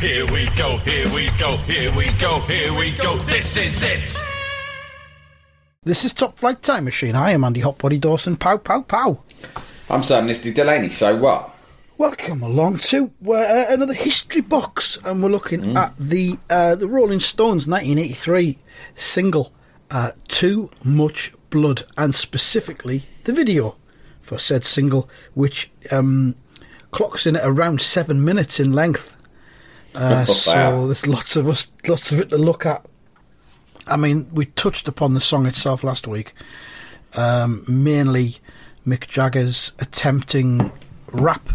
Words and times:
Here 0.00 0.30
we 0.30 0.46
go, 0.56 0.76
here 0.78 1.06
we 1.14 1.30
go, 1.38 1.56
here 1.58 1.90
we 1.96 2.10
go, 2.18 2.40
here 2.40 2.72
we 2.74 2.92
go. 2.96 3.16
This 3.20 3.56
is 3.56 3.82
it. 3.82 4.14
This 5.84 6.04
is 6.04 6.12
Top 6.12 6.38
Flight 6.38 6.60
Time 6.60 6.84
Machine. 6.84 7.14
I 7.14 7.30
am 7.30 7.44
Andy 7.44 7.62
Hotbody 7.62 7.98
Dawson. 7.98 8.36
Pow, 8.36 8.58
pow, 8.58 8.82
pow. 8.82 9.22
I'm 9.88 10.02
Sam 10.02 10.26
Nifty 10.26 10.52
Delaney, 10.52 10.90
so 10.90 11.16
what? 11.16 11.54
Welcome 11.96 12.42
along 12.42 12.78
to 12.80 13.10
uh, 13.26 13.64
another 13.70 13.94
history 13.94 14.42
box, 14.42 14.98
and 15.02 15.22
we're 15.22 15.30
looking 15.30 15.74
at 15.78 15.96
the 15.96 16.38
uh, 16.50 16.74
the 16.74 16.88
Rolling 16.88 17.20
Stones 17.20 17.66
1983 17.66 18.58
single 18.96 19.50
uh, 19.90 20.10
"Too 20.28 20.70
Much 20.84 21.32
Blood," 21.48 21.84
and 21.96 22.14
specifically 22.14 23.04
the 23.24 23.32
video 23.32 23.76
for 24.20 24.38
said 24.38 24.64
single, 24.64 25.08
which 25.32 25.70
um, 25.90 26.34
clocks 26.90 27.26
in 27.26 27.34
at 27.36 27.46
around 27.46 27.80
seven 27.80 28.22
minutes 28.22 28.60
in 28.60 28.72
length. 28.72 29.15
Uh, 29.96 30.24
so 30.26 30.86
there's 30.86 31.06
lots 31.06 31.36
of 31.36 31.48
us, 31.48 31.70
lots 31.86 32.12
of 32.12 32.20
it 32.20 32.28
to 32.30 32.38
look 32.38 32.66
at. 32.66 32.84
I 33.86 33.96
mean, 33.96 34.28
we 34.32 34.46
touched 34.46 34.88
upon 34.88 35.14
the 35.14 35.20
song 35.20 35.46
itself 35.46 35.84
last 35.84 36.06
week, 36.06 36.34
um, 37.14 37.64
mainly 37.68 38.36
Mick 38.86 39.06
Jagger's 39.06 39.72
attempting 39.78 40.72
rap 41.12 41.48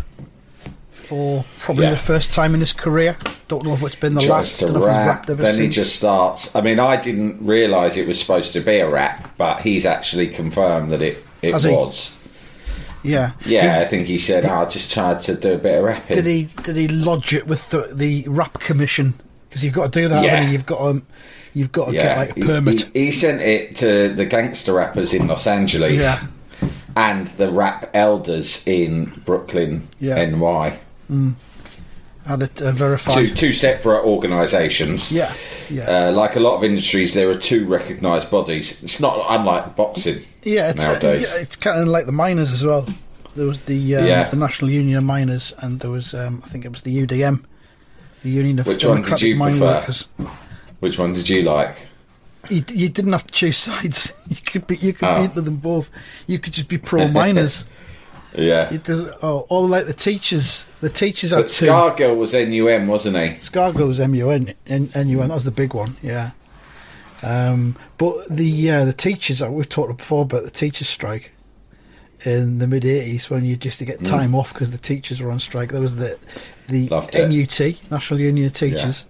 for 0.90 1.44
probably 1.60 1.86
Yeah. 1.86 1.92
the 1.92 1.98
first 1.98 2.34
time 2.34 2.54
in 2.54 2.62
his 2.62 2.74
career. 2.74 3.18
Don't 3.50 3.66
know 3.66 3.74
if 3.74 3.84
it's 3.84 3.98
been 3.98 4.14
the 4.14 4.22
Tries 4.22 4.30
last. 4.30 4.60
Don't 4.62 4.74
know 4.74 4.84
if 4.84 4.88
he's 4.88 4.98
rap, 4.98 5.26
then 5.26 5.62
he 5.62 5.68
just 5.68 5.96
starts. 5.98 6.56
I 6.56 6.62
mean, 6.62 6.80
I 6.80 6.96
didn't 6.96 7.46
realise 7.46 7.98
it 7.98 8.08
was 8.08 8.20
supposed 8.20 8.54
to 8.54 8.62
be 8.62 8.80
a 8.80 8.90
rap, 8.90 9.36
but 9.38 9.60
he's 9.60 9.86
actually 9.86 10.28
confirmed 10.28 10.92
that 10.92 11.02
it, 11.02 11.24
it 11.42 11.52
Has 11.52 11.64
he? 11.64 11.72
Yeah, 13.04 13.32
Yeah, 13.46 13.80
He- 13.80 13.86
I 13.86 13.88
think 13.88 14.08
he 14.08 14.18
said, 14.18 14.46
oh, 14.46 14.54
I 14.62 14.66
just 14.66 14.94
tried 14.94 15.22
to 15.22 15.36
do 15.36 15.54
a 15.54 15.58
bit 15.58 15.78
of 15.80 15.84
rapping. 15.86 16.16
did 16.16 16.26
he 16.26 16.48
did 16.64 16.76
he 16.76 16.88
lodge 16.88 17.34
it 17.34 17.48
with 17.48 17.70
the, 17.70 17.92
the 17.94 18.26
rap 18.30 18.60
commission? 18.60 19.14
Because 19.50 19.64
you've 19.64 19.74
got 19.74 19.92
to 19.92 20.02
do 20.02 20.08
that. 20.08 20.24
Yeah. 20.24 20.44
you? 20.44 20.52
You've 20.52 20.66
got 20.66 20.78
to 20.94 21.02
you've 21.54 21.72
got 21.72 21.88
to 21.88 21.94
yeah, 21.94 22.04
get 22.04 22.18
like 22.18 22.38
a 22.38 22.46
permit. 22.48 22.90
He, 22.94 23.06
he 23.06 23.12
sent 23.12 23.42
it 23.42 23.76
to 23.78 24.14
the 24.14 24.26
gangster 24.26 24.74
rappers 24.74 25.14
in 25.14 25.28
Los 25.28 25.46
Angeles 25.48 26.02
Yeah. 26.02 26.70
and 26.96 27.28
the 27.28 27.52
rap 27.52 27.90
elders 27.94 28.66
in 28.68 29.06
Brooklyn, 29.26 29.88
Yeah. 30.00 30.24
NY. 30.26 30.80
Mm. 31.12 31.34
It 32.30 32.62
uh, 32.62 32.72
verified. 32.72 33.14
Two, 33.16 33.34
two 33.34 33.54
separate 33.54 34.04
organisations. 34.06 35.12
Yeah, 35.12 35.34
yeah. 35.70 35.84
Uh, 36.10 36.12
like 36.12 36.36
a 36.36 36.40
lot 36.40 36.56
of 36.56 36.64
industries, 36.64 37.14
there 37.14 37.30
are 37.30 37.36
two 37.36 37.68
recognised 37.68 38.30
bodies. 38.32 38.82
It's 38.84 39.02
not 39.02 39.26
unlike 39.30 39.76
boxing 39.76 40.22
Yeah, 40.44 40.70
it's 40.70 40.86
uh, 40.86 40.92
nowadays. 40.94 41.32
yeah, 41.36 41.42
it's 41.42 41.56
kind 41.56 41.82
of 41.82 41.88
like 41.88 42.06
the 42.06 42.12
miners 42.12 42.54
as 42.54 42.66
well. 42.66 42.88
There 43.36 43.48
was 43.48 43.64
the 43.64 43.96
um, 43.96 44.06
Yeah. 44.06 44.30
the 44.30 44.36
National 44.38 44.70
Union 44.70 44.98
of 44.98 45.04
Miners, 45.04 45.54
and 45.60 45.80
there 45.80 45.90
was 45.92 46.14
um, 46.14 46.42
I 46.46 46.50
think 46.50 46.66
it 46.66 46.72
was 46.72 46.82
the 46.84 46.96
UDM, 47.06 47.44
the 48.24 48.30
Union 48.30 48.60
of 48.60 48.68
Which 48.68 48.86
one 48.86 49.02
did 49.04 49.22
you 49.22 49.36
Mine 49.36 49.58
prefer? 49.58 49.76
Workers. 49.80 50.08
Which 50.80 51.00
one 51.00 51.14
did 51.14 51.30
you 51.30 51.42
like? 51.44 51.78
You, 52.50 52.64
you 52.74 52.90
didn't 52.90 53.12
have 53.14 53.26
to 53.28 53.34
choose 53.34 53.58
sides. 53.70 54.14
You 54.28 54.36
could 54.36 54.68
be 54.68 54.76
you 54.78 54.94
could 54.94 55.08
Oh. 55.10 55.18
be 55.20 55.24
into 55.26 55.42
them 55.42 55.58
both. 55.58 55.90
You 56.28 56.40
could 56.40 56.54
just 56.54 56.68
be 56.68 56.78
pro 56.78 57.08
miners. 57.08 57.66
Yeah. 58.36 58.74
it 58.74 58.84
does. 58.86 59.04
Oh, 59.22 59.46
all 59.50 59.68
like 59.68 59.86
the 59.88 59.94
teachers. 59.94 60.66
The 60.80 60.90
teachers 60.90 61.32
had 61.32 61.42
But 61.44 61.48
two. 61.50 61.66
Scargill 61.66 62.16
was 62.18 62.34
NUM, 62.34 62.88
wasn't 62.88 63.18
he? 63.18 63.24
Scargill 63.40 63.88
was 63.88 64.00
MUN, 64.00 64.54
N- 64.68 64.90
NUN. 64.96 65.28
That 65.28 65.34
was 65.36 65.44
the 65.44 65.52
big 65.52 65.74
one. 65.74 65.98
Yeah. 66.02 66.32
Um, 67.24 67.76
but 67.98 68.16
the 68.30 68.72
uh, 68.72 68.86
the 68.86 68.94
teachers, 68.94 69.42
uh, 69.42 69.52
we've 69.52 69.70
talked 69.70 69.96
before 69.98 70.24
about 70.24 70.44
the 70.44 70.50
teachers' 70.50 70.88
strike 70.90 71.34
in 72.26 72.58
the 72.60 72.68
mid 72.68 72.84
'80s 72.84 73.30
when 73.30 73.46
you 73.46 73.56
just 73.58 73.80
to 73.80 73.86
get 73.86 74.04
time 74.04 74.34
off 74.34 74.54
because 74.54 74.72
the 74.72 74.78
teachers 74.78 75.22
were 75.22 75.30
on 75.30 75.40
strike. 75.40 75.72
There 75.72 75.82
was 75.82 75.98
the 75.98 76.18
the 76.68 76.88
Mm. 76.88 77.14
It. 77.14 77.30
NUT, 77.30 77.92
National 77.92 78.20
Union 78.20 78.48
of 78.48 78.54
Teachers, 78.54 79.06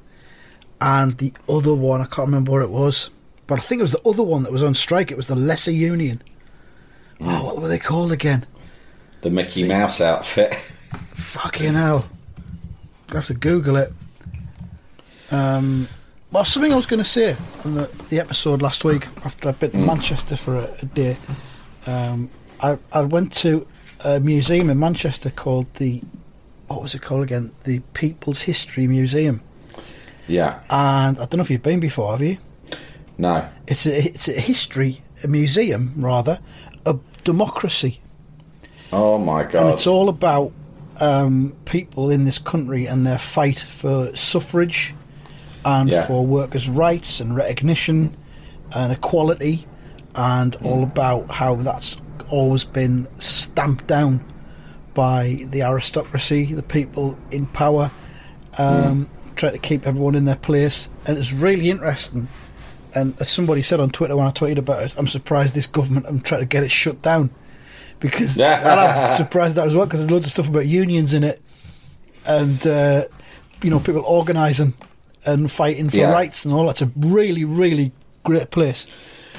and 0.81 1.17
the 1.19 1.31
other 1.47 1.73
one 1.73 2.01
I 2.01 2.05
can't 2.05 2.27
remember 2.27 2.51
what 2.51 2.63
it 2.63 2.69
was, 2.71 3.11
but 3.47 3.59
I 3.59 3.61
think 3.61 3.79
it 3.79 3.83
was 3.83 3.93
the 3.93 4.09
other 4.09 4.23
one 4.23 4.43
that 4.43 4.51
was 4.51 4.63
on 4.63 4.75
strike. 4.75 5.09
It 5.11 5.15
was 5.17 5.27
the 5.27 5.35
lesser 5.35 5.71
union. 5.71 6.21
Mm. 7.19 7.39
Oh, 7.39 7.45
what 7.45 7.61
were 7.61 7.67
they 7.69 7.79
called 7.79 8.11
again? 8.11 8.45
The 9.21 9.29
Mickey 9.29 9.67
Mouse 9.67 10.01
outfit. 10.01 10.53
Fucking 11.13 11.73
hell. 11.73 12.07
I 13.09 13.15
have 13.15 13.27
to 13.27 13.33
Google 13.33 13.75
it. 13.75 13.91
Um, 15.31 15.87
well, 16.31 16.45
something 16.45 16.71
I 16.73 16.75
was 16.75 16.85
going 16.85 17.01
to 17.03 17.07
say 17.09 17.35
on 17.65 17.75
the, 17.75 17.89
the 18.09 18.19
episode 18.19 18.61
last 18.61 18.83
week 18.83 19.07
after 19.25 19.49
I'd 19.49 19.59
been 19.59 19.71
to 19.71 19.77
Manchester 19.77 20.35
for 20.35 20.55
a, 20.55 20.69
a 20.81 20.85
day. 20.85 21.17
Um, 21.85 22.29
I, 22.61 22.77
I 22.93 23.01
went 23.01 23.33
to 23.33 23.67
a 24.03 24.19
museum 24.19 24.69
in 24.69 24.79
Manchester 24.79 25.29
called 25.29 25.71
the, 25.75 26.01
what 26.67 26.81
was 26.81 26.95
it 26.95 27.01
called 27.01 27.23
again? 27.23 27.51
The 27.65 27.79
People's 27.93 28.41
History 28.43 28.87
Museum. 28.87 29.41
yeah. 30.27 30.61
And 30.69 31.17
I 31.17 31.25
don't 31.25 31.37
know 31.37 31.41
if 31.41 31.49
you've 31.51 31.61
been 31.61 31.79
before, 31.79 32.11
have 32.11 32.21
you? 32.21 32.37
No. 33.17 33.47
It's 33.67 33.85
a, 33.85 34.05
it's 34.05 34.27
a 34.27 34.39
history, 34.39 35.01
a 35.23 35.27
museum 35.27 35.93
rather, 35.97 36.39
of 36.85 37.01
democracy. 37.23 37.99
Oh 38.93 39.17
my 39.17 39.43
god! 39.43 39.55
and 39.61 39.69
it's 39.69 39.87
all 39.87 40.09
about 40.09 40.51
um, 40.99 41.53
people 41.65 42.11
in 42.11 42.25
this 42.25 42.37
country 42.37 42.85
and 42.85 43.07
their 43.07 43.17
fight 43.17 43.57
for 43.59 44.15
suffrage 44.15 44.93
and 45.65 45.89
Yeah. 45.89 46.05
for 46.05 46.25
workers' 46.25 46.69
rights 46.69 47.19
and 47.19 47.35
recognition 47.35 48.15
and 48.75 48.91
equality, 48.93 49.65
and 50.15 50.57
Mm. 50.59 50.65
all 50.65 50.83
about 50.83 51.31
how 51.31 51.55
that's 51.55 51.97
always 52.29 52.65
been 52.65 53.07
stamped 53.17 53.87
down 53.87 54.23
by 54.93 55.45
the 55.49 55.63
aristocracy, 55.63 56.53
the 56.53 56.61
people 56.63 57.17
in 57.31 57.45
power, 57.47 57.91
um, 58.57 59.07
Mm. 59.07 59.35
trying 59.37 59.53
to 59.53 59.57
keep 59.57 59.87
everyone 59.87 60.15
in 60.15 60.25
their 60.25 60.35
place. 60.35 60.89
And 61.07 61.17
it's 61.17 61.31
really 61.33 61.69
interesting. 61.69 62.27
And 62.93 63.15
as 63.19 63.29
somebody 63.29 63.61
said 63.61 63.79
on 63.79 63.89
Twitter 63.89 64.15
when 64.17 64.27
I 64.27 64.31
tweeted 64.31 64.57
about 64.57 64.83
it, 64.83 64.93
I'm 64.97 65.07
surprised 65.07 65.55
this 65.55 65.65
government. 65.67 66.05
I'm 66.09 66.19
trying 66.19 66.41
to 66.41 66.45
get 66.45 66.63
it 66.63 66.71
shut 66.71 67.01
down 67.01 67.29
because 68.01 68.39
I'm 68.39 69.15
surprised 69.15 69.55
that 69.55 69.67
as 69.67 69.75
well 69.75 69.85
because 69.85 70.01
there's 70.01 70.11
loads 70.11 70.25
of 70.25 70.31
stuff 70.31 70.49
about 70.49 70.65
unions 70.65 71.13
in 71.13 71.23
it, 71.23 71.41
and 72.25 72.65
uh, 72.67 73.05
you 73.63 73.69
know 73.69 73.79
people 73.79 74.01
organising 74.05 74.73
and 75.25 75.51
fighting 75.51 75.89
for 75.89 75.97
Yeah. 75.97 76.11
rights 76.11 76.45
and 76.45 76.53
all. 76.53 76.65
That's 76.67 76.81
a 76.81 76.91
really 76.97 77.45
really 77.45 77.91
great 78.23 78.51
place. 78.51 78.87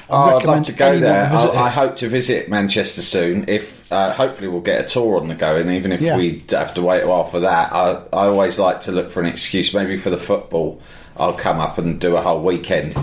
I 0.09 0.33
Oh, 0.33 0.37
I'd 0.37 0.43
love 0.45 0.63
to 0.65 0.73
go 0.73 0.99
there. 0.99 1.29
visit 1.29 1.49
I, 1.55 1.65
I 1.65 1.69
hope 1.69 1.95
to 1.97 2.07
visit 2.09 2.49
Manchester 2.49 3.01
soon. 3.01 3.45
If 3.47 3.91
uh, 3.91 4.11
hopefully 4.13 4.47
we'll 4.49 4.59
get 4.61 4.83
a 4.83 4.87
tour 4.87 5.19
on 5.19 5.27
the 5.29 5.35
go, 5.35 5.55
and 5.55 5.71
even 5.71 5.91
if 5.91 6.01
Yeah. 6.01 6.17
we 6.17 6.43
have 6.51 6.73
to 6.73 6.81
wait 6.81 7.01
a 7.03 7.07
while 7.07 7.23
for 7.23 7.39
that, 7.39 7.71
I, 7.71 7.91
I 8.11 8.25
always 8.27 8.59
like 8.59 8.81
to 8.81 8.91
look 8.91 9.11
for 9.11 9.21
an 9.21 9.27
excuse. 9.27 9.73
Maybe 9.73 9.95
for 9.97 10.09
the 10.09 10.17
football, 10.17 10.81
I'll 11.17 11.33
come 11.33 11.59
up 11.61 11.77
and 11.77 11.99
do 11.99 12.17
a 12.17 12.21
whole 12.21 12.41
weekend. 12.43 12.95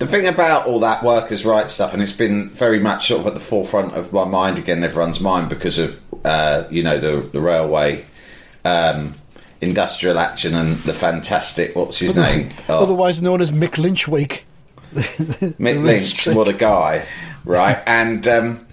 The 0.00 0.06
thing 0.06 0.26
about 0.26 0.66
all 0.66 0.80
that 0.80 1.02
workers' 1.02 1.44
rights 1.44 1.74
stuff, 1.74 1.92
and 1.92 2.02
it's 2.02 2.10
been 2.10 2.48
very 2.48 2.80
much 2.80 3.08
sort 3.08 3.20
of 3.20 3.26
at 3.26 3.34
the 3.34 3.40
forefront 3.40 3.94
of 3.94 4.14
my 4.14 4.24
mind 4.24 4.56
again, 4.56 4.82
everyone's 4.82 5.20
mind 5.20 5.50
because 5.50 5.78
of 5.78 6.00
uh, 6.24 6.64
you 6.70 6.82
know 6.82 6.98
the 6.98 7.28
the 7.28 7.40
railway. 7.40 8.06
Um, 8.64 9.12
Industrial 9.62 10.18
action 10.18 10.54
and 10.54 10.78
the 10.84 10.94
fantastic, 10.94 11.76
what's 11.76 11.98
his 11.98 12.16
name? 12.16 12.48
Oh. 12.70 12.82
Otherwise 12.82 13.20
known 13.20 13.42
as 13.42 13.52
Mick 13.52 13.76
Lynch 13.76 14.08
Week. 14.08 14.46
Mick 14.94 15.84
Lynch, 15.84 16.26
Lynch 16.26 16.34
what 16.34 16.48
a 16.48 16.54
guy, 16.54 17.06
right? 17.44 17.82
And 17.86 18.26
um, 18.26 18.66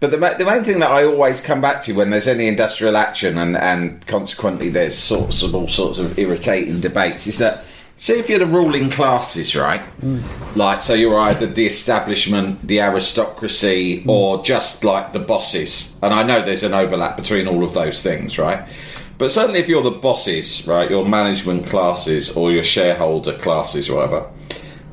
but 0.00 0.10
the 0.10 0.16
the 0.16 0.44
main 0.44 0.64
thing 0.64 0.80
that 0.80 0.90
I 0.90 1.04
always 1.04 1.40
come 1.40 1.60
back 1.60 1.80
to 1.82 1.92
when 1.92 2.10
there's 2.10 2.26
any 2.26 2.48
industrial 2.48 2.96
action 2.96 3.38
and 3.38 3.56
and 3.56 4.04
consequently 4.08 4.68
there's 4.68 4.98
sorts 4.98 5.44
of 5.44 5.54
all 5.54 5.68
sorts 5.68 5.98
of 5.98 6.18
irritating 6.18 6.80
debates 6.80 7.28
is 7.28 7.38
that 7.38 7.64
say 7.96 8.18
if 8.18 8.28
you're 8.28 8.38
the 8.38 8.46
ruling 8.46 8.90
classes, 8.90 9.56
right? 9.56 9.80
Hmm. 9.80 10.20
Like 10.54 10.82
so 10.82 10.94
you're 10.94 11.18
either 11.18 11.46
the 11.46 11.66
establishment, 11.66 12.66
the 12.66 12.80
aristocracy, 12.80 14.02
hmm. 14.02 14.10
or 14.10 14.42
just 14.42 14.84
like 14.84 15.12
the 15.12 15.18
bosses. 15.18 15.96
And 16.02 16.14
I 16.14 16.22
know 16.22 16.42
there's 16.42 16.64
an 16.64 16.74
overlap 16.74 17.16
between 17.16 17.48
all 17.48 17.64
of 17.64 17.74
those 17.74 18.02
things, 18.02 18.38
right? 18.38 18.68
But 19.18 19.32
certainly 19.32 19.60
if 19.60 19.68
you're 19.68 19.82
the 19.82 19.90
bosses, 19.90 20.66
right, 20.66 20.90
your 20.90 21.06
management 21.06 21.66
classes 21.66 22.36
or 22.36 22.52
your 22.52 22.62
shareholder 22.62 23.32
classes, 23.38 23.88
or 23.88 23.96
whatever 23.96 24.30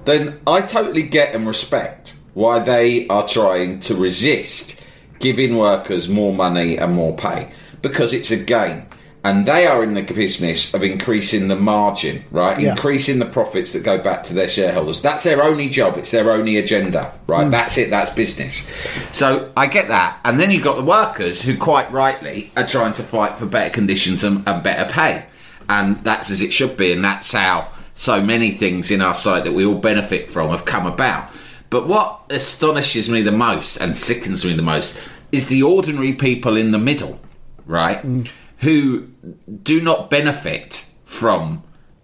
then 0.06 0.40
I 0.46 0.62
totally 0.62 1.04
get 1.04 1.34
and 1.34 1.48
respect 1.48 2.16
why 2.34 2.60
they 2.60 3.08
are 3.08 3.28
trying 3.28 3.80
to 3.82 3.96
resist 3.96 4.82
giving 5.20 5.58
workers 5.58 6.10
more 6.10 6.34
money 6.34 6.78
and 6.78 6.94
more 6.94 7.16
pay 7.16 7.52
because 7.82 8.12
it's 8.12 8.32
a 8.32 8.38
game. 8.38 8.86
And 9.26 9.46
they 9.46 9.66
are 9.66 9.84
in 9.84 9.94
the 9.94 10.02
business 10.02 10.74
of 10.74 10.84
increasing 10.84 11.48
the 11.48 11.56
margin, 11.56 12.26
right? 12.32 12.60
Yeah. 12.60 12.72
Increasing 12.72 13.20
the 13.20 13.26
profits 13.26 13.72
that 13.72 13.84
go 13.84 13.98
back 13.98 14.24
to 14.26 14.34
their 14.34 14.50
shareholders. 14.50 15.02
That's 15.02 15.24
their 15.24 15.42
only 15.42 15.70
job. 15.70 15.98
It's 15.98 16.12
their 16.12 16.30
only 16.32 16.58
agenda, 16.58 17.00
Mm. 17.14 17.20
right? 17.28 17.50
That's 17.52 17.78
it. 17.78 17.90
That's 17.90 18.10
business. 18.12 18.70
So 19.14 19.52
I 19.56 19.68
get 19.68 19.88
that. 19.88 20.20
And 20.26 20.40
then 20.40 20.52
you've 20.52 20.64
got 20.64 20.76
the 20.76 20.84
workers 20.84 21.42
who, 21.42 21.58
quite 21.58 21.90
rightly, 21.92 22.52
are 22.58 22.68
trying 22.68 22.94
to 22.94 23.04
fight 23.04 23.38
for 23.38 23.46
better 23.46 23.70
conditions 23.70 24.24
and, 24.26 24.48
and 24.48 24.62
better 24.62 24.92
pay. 24.92 25.26
And 25.70 26.00
that's 26.04 26.30
as 26.30 26.42
it 26.42 26.52
should 26.52 26.76
be. 26.76 26.92
And 26.92 27.04
that's 27.04 27.32
how 27.32 27.70
so 27.94 28.22
many 28.22 28.52
things 28.52 28.92
in 28.92 29.02
our 29.02 29.14
site 29.14 29.46
that 29.46 29.54
we 29.54 29.64
all 29.66 29.76
benefit 29.80 30.30
from 30.30 30.50
have 30.50 30.66
come 30.66 30.86
about. 30.86 31.30
But 31.70 31.88
what 31.88 32.22
astonishes 32.30 33.10
me 33.10 33.22
the 33.22 33.32
most 33.32 33.78
and 33.78 33.96
sickens 33.96 34.44
me 34.44 34.54
the 34.54 34.62
most 34.62 35.00
is 35.32 35.48
the 35.48 35.64
ordinary 35.64 36.12
people 36.14 36.58
in 36.58 36.72
the 36.72 36.78
middle, 36.78 37.20
right? 37.66 38.04
Who 38.64 39.08
do 39.64 39.82
not 39.82 40.10
benefit 40.10 40.86
from 41.06 41.64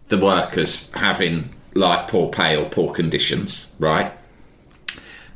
the 0.10 0.18
workers 0.18 0.92
having 0.94 1.54
like 1.74 2.08
poor 2.08 2.30
pay 2.30 2.56
or 2.58 2.70
poor 2.70 2.94
conditions, 2.94 3.68
right? 3.80 4.12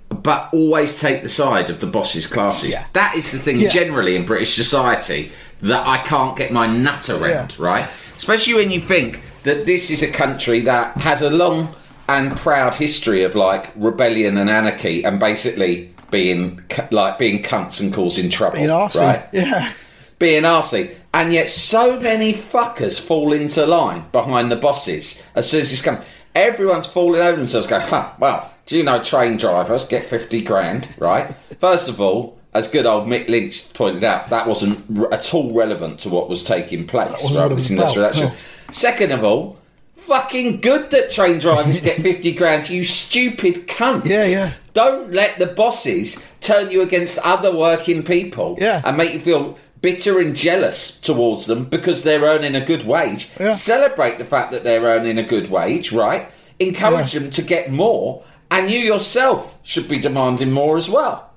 But 0.10 0.50
always 0.54 1.00
take 1.00 1.24
the 1.24 1.30
side 1.30 1.70
of 1.70 1.80
the 1.80 1.88
bosses' 1.88 2.28
classes. 2.28 2.74
Yeah. 2.74 2.86
That 2.94 3.16
is 3.16 3.32
the 3.32 3.40
thing 3.40 3.60
Yeah. 3.60 3.70
generally 3.70 4.16
in 4.16 4.26
British 4.26 4.54
society 4.54 5.32
that 5.62 5.88
I 5.88 5.98
can't 5.98 6.36
get 6.36 6.52
my 6.52 6.68
nut 6.68 7.10
around, 7.10 7.58
right? 7.60 7.88
Especially 8.16 8.54
when 8.54 8.70
you 8.70 8.80
think 8.80 9.22
that 9.44 9.66
this 9.66 9.90
is 9.90 10.04
a 10.04 10.12
country 10.12 10.62
that 10.62 10.98
has 10.98 11.22
a 11.22 11.30
long 11.30 11.74
and 12.10 12.36
proud 12.38 12.76
history 12.76 13.24
of 13.24 13.34
like 13.34 13.72
rebellion 13.76 14.38
and 14.38 14.50
anarchy 14.50 15.04
and 15.04 15.20
basically 15.20 15.94
being 16.12 16.62
like 16.92 17.18
being 17.18 17.42
cunts 17.42 17.80
and 17.82 17.94
causing 17.94 18.30
trouble, 18.30 18.58
Being 18.58 18.70
arsey. 18.70 19.00
right? 19.02 19.26
Yeah. 19.32 19.72
being 20.20 20.44
arsey. 20.44 20.96
And 21.14 21.32
yet 21.32 21.50
so 21.50 22.00
many 22.00 22.34
fuckers 22.34 23.00
fall 23.00 23.34
into 23.34 23.66
line 23.66 24.06
behind 24.12 24.52
the 24.52 24.56
bosses 24.56 25.24
as 25.36 25.50
soon 25.50 25.62
as 25.62 25.70
this 25.70 25.82
comes. 25.82 26.04
Everyone's 26.34 26.88
falling 26.88 27.22
over 27.22 27.38
themselves 27.38 27.68
going, 27.68 27.84
huh, 27.84 28.12
well, 28.18 28.52
do 28.66 28.76
you 28.78 28.84
know 28.84 29.04
train 29.04 29.38
drivers 29.38 29.88
get 29.88 30.06
50 30.06 30.42
grand, 30.42 30.88
right? 30.98 31.36
First 31.60 31.88
of 31.90 32.02
all, 32.02 32.40
as 32.56 32.68
good 32.68 32.88
old 32.88 33.08
Mick 33.08 33.28
Lynch 33.30 33.72
pointed 33.74 34.04
out, 34.04 34.30
that 34.32 34.48
wasn't 34.48 34.84
r- 35.00 35.14
at 35.14 35.32
all 35.34 35.54
relevant 35.54 36.00
to 36.02 36.10
what 36.10 36.30
was 36.30 36.44
taking 36.44 36.88
place, 36.88 37.12
right, 37.12 37.24
what 37.24 37.36
it 37.36 37.44
with 37.50 37.54
was 37.54 37.64
this 37.70 37.72
industrial 37.72 38.08
action. 38.08 38.28
no. 38.30 38.34
Second 38.72 39.12
of 39.12 39.24
all, 39.24 39.58
fucking 39.96 40.62
good 40.62 40.90
that 40.92 41.12
train 41.12 41.38
drivers 41.40 41.80
get 41.80 41.98
50 42.02 42.32
grand, 42.34 42.70
you 42.70 42.84
stupid 42.84 43.68
cunts. 43.68 44.06
Yeah, 44.06 44.26
yeah. 44.26 44.54
Don't 44.74 45.12
let 45.12 45.38
the 45.38 45.46
bosses 45.48 46.28
turn 46.42 46.72
you 46.72 46.82
against 46.82 47.20
other 47.24 47.56
working 47.56 48.02
people 48.04 48.58
Yeah. 48.60 48.82
and 48.84 48.98
make 48.98 49.14
you 49.14 49.20
feel 49.20 49.58
bitter 49.84 50.18
and 50.20 50.36
jealous 50.36 51.00
towards 51.00 51.46
them 51.46 51.66
because 51.66 52.02
they're 52.02 52.22
earning 52.24 52.56
a 52.56 52.66
good 52.66 52.84
wage. 52.86 53.30
Yeah. 53.40 53.54
Celebrate 53.54 54.18
the 54.18 54.26
fact 54.26 54.52
that 54.54 54.64
they're 54.64 54.82
earning 54.82 55.20
a 55.20 55.24
good 55.24 55.52
wage, 55.52 55.92
right? 55.92 56.32
Encourage 56.60 57.14
Yeah. 57.14 57.20
them 57.20 57.32
to 57.32 57.42
get 57.44 57.72
more, 57.72 58.24
and 58.50 58.72
you 58.72 58.80
yourself 58.80 59.60
should 59.62 59.88
be 59.88 60.00
demanding 60.00 60.52
more 60.52 60.78
as 60.78 60.90
well. 60.90 61.30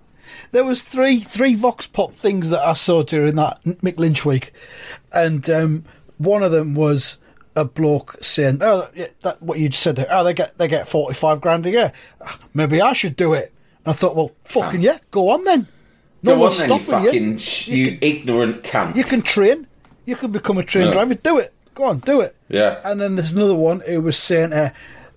There 0.53 0.65
was 0.65 0.81
three 0.83 1.21
three 1.21 1.55
Vox 1.55 1.87
Pop 1.87 2.15
things 2.15 2.49
that 2.51 2.61
I 2.61 2.73
saw 2.75 3.03
during 3.03 3.35
that 3.37 3.63
Mick 3.65 3.99
Lynch 3.99 4.25
week, 4.25 4.53
and 5.13 5.49
um, 5.51 5.85
one 6.19 6.43
of 6.43 6.53
them 6.53 6.75
was 6.75 7.19
a 7.57 7.65
bloke 7.65 8.17
saying, 8.23 8.59
"Oh, 8.63 8.89
that 9.23 9.43
what 9.43 9.59
you 9.59 9.69
just 9.71 9.83
said 9.83 9.97
there. 9.97 10.07
Oh, 10.11 10.23
they 10.23 10.35
get 10.35 10.57
they 10.57 10.69
get 10.69 10.87
forty 10.89 11.15
five 11.15 11.41
grand 11.41 11.67
a 11.67 11.71
year. 11.71 11.93
Ah, 12.23 12.39
Maybe 12.55 12.81
I 12.81 12.93
should 12.93 13.17
do 13.17 13.33
it." 13.35 13.53
And 13.85 13.91
I 13.91 13.93
thought, 13.93 14.15
well, 14.17 14.33
fucking 14.45 14.83
yeah, 14.83 14.99
go 15.11 15.31
on 15.31 15.45
then. 15.45 15.67
No 16.27 16.35
Go 16.35 16.41
one's 16.43 16.61
on 16.63 16.69
then, 16.69 16.79
you 16.79 16.85
stopping 16.85 17.05
fucking 17.05 17.31
you. 17.33 17.39
sh- 17.39 17.69
You 17.69 17.77
you, 17.77 17.91
can- 17.93 17.99
ignorant 18.03 18.63
cunt. 18.63 18.97
You 18.97 19.05
can 19.05 19.23
train. 19.23 19.67
You 20.05 20.17
can 20.17 20.31
become 20.33 20.59
a 20.59 20.63
train 20.63 20.87
Yeah. 20.87 20.93
driver. 20.93 21.15
Do 21.15 21.39
it. 21.39 21.53
Go 21.75 21.85
on, 21.85 21.99
do 22.01 22.21
it. 22.21 22.35
Yeah. 22.49 22.81
And 22.85 23.01
then 23.01 23.17
there's 23.17 23.33
another 23.33 23.55
one 23.55 23.81
who 23.87 24.01
was 24.01 24.17
saying, 24.17 24.53
uh, 24.53 24.71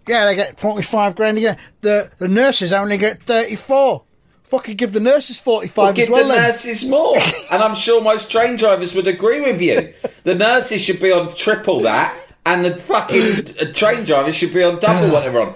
"Yeah, 0.07 0.25
they 0.25 0.35
get 0.35 0.59
forty 0.59 0.81
five 0.83 1.15
grand 1.15 1.37
a 1.37 1.41
year. 1.41 1.57
The 1.81 2.11
the 2.17 2.27
nurses 2.27 2.73
only 2.73 2.97
get 2.97 3.21
thirty 3.21 3.55
four. 3.55 4.03
Fucking 4.43 4.77
give 4.77 4.93
the 4.93 4.99
nurses 4.99 5.39
forty 5.39 5.67
Well, 5.75 5.87
five 5.87 5.95
give 5.95 6.05
as 6.05 6.09
well. 6.09 6.27
the 6.27 6.33
then. 6.33 6.43
nurses 6.43 6.85
more. 6.89 7.15
and 7.51 7.61
I'm 7.63 7.75
sure 7.75 8.01
most 8.01 8.31
train 8.31 8.55
drivers 8.55 8.95
would 8.95 9.07
agree 9.07 9.41
with 9.41 9.61
you. 9.61 9.93
The 10.23 10.33
nurses 10.35 10.81
should 10.81 10.99
be 10.99 11.11
on 11.11 11.33
triple 11.35 11.81
that, 11.81 12.15
and 12.45 12.65
the 12.65 12.75
fucking 12.75 13.55
uh, 13.61 13.71
train 13.73 14.03
drivers 14.05 14.35
should 14.35 14.53
be 14.53 14.63
on 14.63 14.79
double 14.79 15.11
what 15.13 15.23
they're 15.23 15.39
on. 15.41 15.53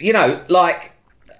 You 0.00 0.12
know, 0.12 0.40
like, 0.48 0.92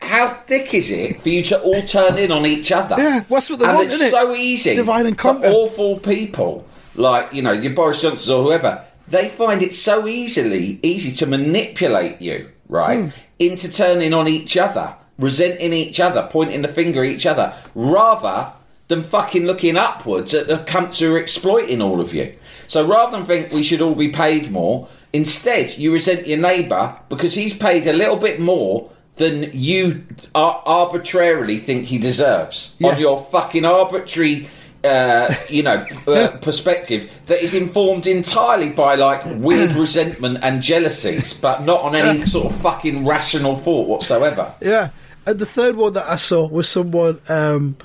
how 0.05 0.29
thick 0.29 0.75
is 0.75 0.91
it 0.91 1.21
for 1.23 1.29
you 1.29 1.43
to 1.45 1.61
all 1.63 1.83
turn 1.83 2.19
in 2.19 2.31
on 2.33 2.47
each 2.47 2.71
other? 2.73 2.97
Yeah, 2.99 3.21
what's 3.29 3.51
what 3.51 3.61
they 3.61 3.67
and 3.67 3.75
want, 3.77 3.87
it's 3.87 3.95
isn't 3.95 4.07
it? 4.07 4.11
so 4.11 4.35
easy. 4.35 4.75
Divide 4.77 5.07
and 5.07 5.17
conquer. 5.19 5.49
awful 5.49 5.99
people, 5.99 6.67
like, 6.95 7.33
you 7.33 7.43
know, 7.43 7.53
your 7.53 7.73
Boris 7.75 8.01
Johnsons 8.03 8.31
or 8.31 8.43
whoever, 8.45 8.85
they 9.09 9.29
find 9.29 9.63
it 9.63 9.75
so 9.75 10.07
easily 10.09 10.79
easy 10.83 11.13
to 11.17 11.27
manipulate 11.27 12.21
you, 12.21 12.51
right, 12.69 12.99
Hmm. 13.01 13.09
into 13.39 13.71
turning 13.71 14.15
on 14.15 14.29
each 14.29 14.57
other, 14.57 14.95
resenting 15.19 15.73
each 15.73 16.01
other, 16.01 16.27
pointing 16.31 16.63
the 16.63 16.69
finger 16.69 17.03
at 17.05 17.11
each 17.11 17.27
other, 17.27 17.53
rather 17.75 18.49
than 18.89 19.03
fucking 19.03 19.47
looking 19.47 19.77
upwards 19.77 20.35
at 20.35 20.47
the 20.47 20.59
cunts 20.59 21.01
who 21.01 21.15
are 21.15 21.19
exploiting 21.19 21.81
all 21.83 22.01
of 22.01 22.13
you. 22.15 22.33
So 22.67 22.85
rather 22.87 23.17
than 23.17 23.27
think 23.27 23.53
we 23.53 23.63
should 23.63 23.81
all 23.83 23.95
be 23.95 24.09
paid 24.09 24.51
more, 24.51 24.89
instead 25.13 25.77
you 25.79 25.93
resent 25.93 26.27
your 26.27 26.39
neighbour 26.39 26.95
because 27.09 27.35
he's 27.35 27.55
paid 27.57 27.87
a 27.87 27.93
little 27.93 28.17
bit 28.17 28.41
more 28.41 28.91
than 29.17 29.51
you 29.53 30.05
ar- 30.35 30.63
arbitrarily 30.67 31.59
think 31.59 31.85
he 31.87 31.99
deserves 31.99 32.75
Yeah. 32.79 32.89
on 32.91 33.01
your 33.01 33.21
fucking 33.31 33.65
arbitrary 33.65 34.49
uh, 34.83 35.33
you 35.49 35.63
know, 35.63 35.83
uh, 36.07 36.29
perspective 36.43 37.11
that 37.25 37.43
is 37.43 37.55
informed 37.55 38.07
entirely 38.07 38.69
by 38.69 38.97
like 38.97 39.23
weird 39.41 39.71
resentment 39.77 40.39
and 40.43 40.61
jealousies, 40.61 41.33
but 41.33 41.63
not 41.65 41.81
on 41.81 41.95
any 41.95 42.27
sort 42.35 42.53
of 42.53 42.61
fucking 42.61 43.07
rational 43.07 43.57
thought 43.57 43.89
whatsoever. 43.89 44.55
Yeah. 44.61 44.91
And 45.27 45.39
the 45.39 45.47
third 45.47 45.77
one 45.77 45.95
that 45.95 46.05
I 46.07 46.17
saw 46.17 46.47
was 46.47 46.69
someone 46.69 47.19
um, 47.31 47.77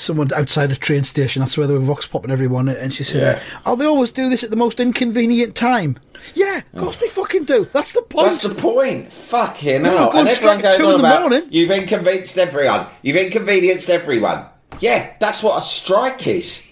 someone 0.00 0.30
outside 0.34 0.70
a 0.70 0.76
train 0.76 1.04
station. 1.04 1.40
That's 1.40 1.56
where 1.58 1.66
they 1.66 1.74
were 1.74 1.80
vox 1.80 2.06
popping 2.06 2.30
everyone. 2.30 2.68
And 2.68 2.92
she 2.94 3.04
said, 3.04 3.22
uh, 3.22 3.38
Yeah. 3.38 3.42
"Oh, 3.66 3.76
they 3.76 3.84
always 3.86 4.10
do 4.10 4.28
this 4.28 4.42
at 4.44 4.50
the 4.50 4.56
most 4.56 4.80
inconvenient 4.80 5.54
time." 5.54 5.98
Yeah, 6.34 6.60
of 6.74 6.80
course 6.80 6.96
they 6.96 7.06
fucking 7.08 7.44
do. 7.44 7.68
That's 7.72 7.92
the 7.92 8.02
point. 8.02 8.26
That's 8.26 8.42
the 8.42 8.54
point. 8.54 9.12
Fucking 9.12 9.82
No, 9.82 9.90
hell. 9.96 10.10
and 10.16 10.28
everyone 10.28 10.60
goes 10.60 10.76
two 10.76 10.86
on 10.86 10.94
in 10.96 11.00
the 11.02 11.06
about, 11.08 11.20
morning. 11.20 11.48
You've 11.50 11.70
inconvenienced 11.70 12.36
everyone. 12.38 12.86
You've 13.02 13.16
inconvenienced 13.16 13.88
everyone. 13.88 14.44
Yeah, 14.80 15.10
that's 15.20 15.42
what 15.42 15.58
a 15.58 15.62
strike 15.62 16.26
is. 16.26 16.62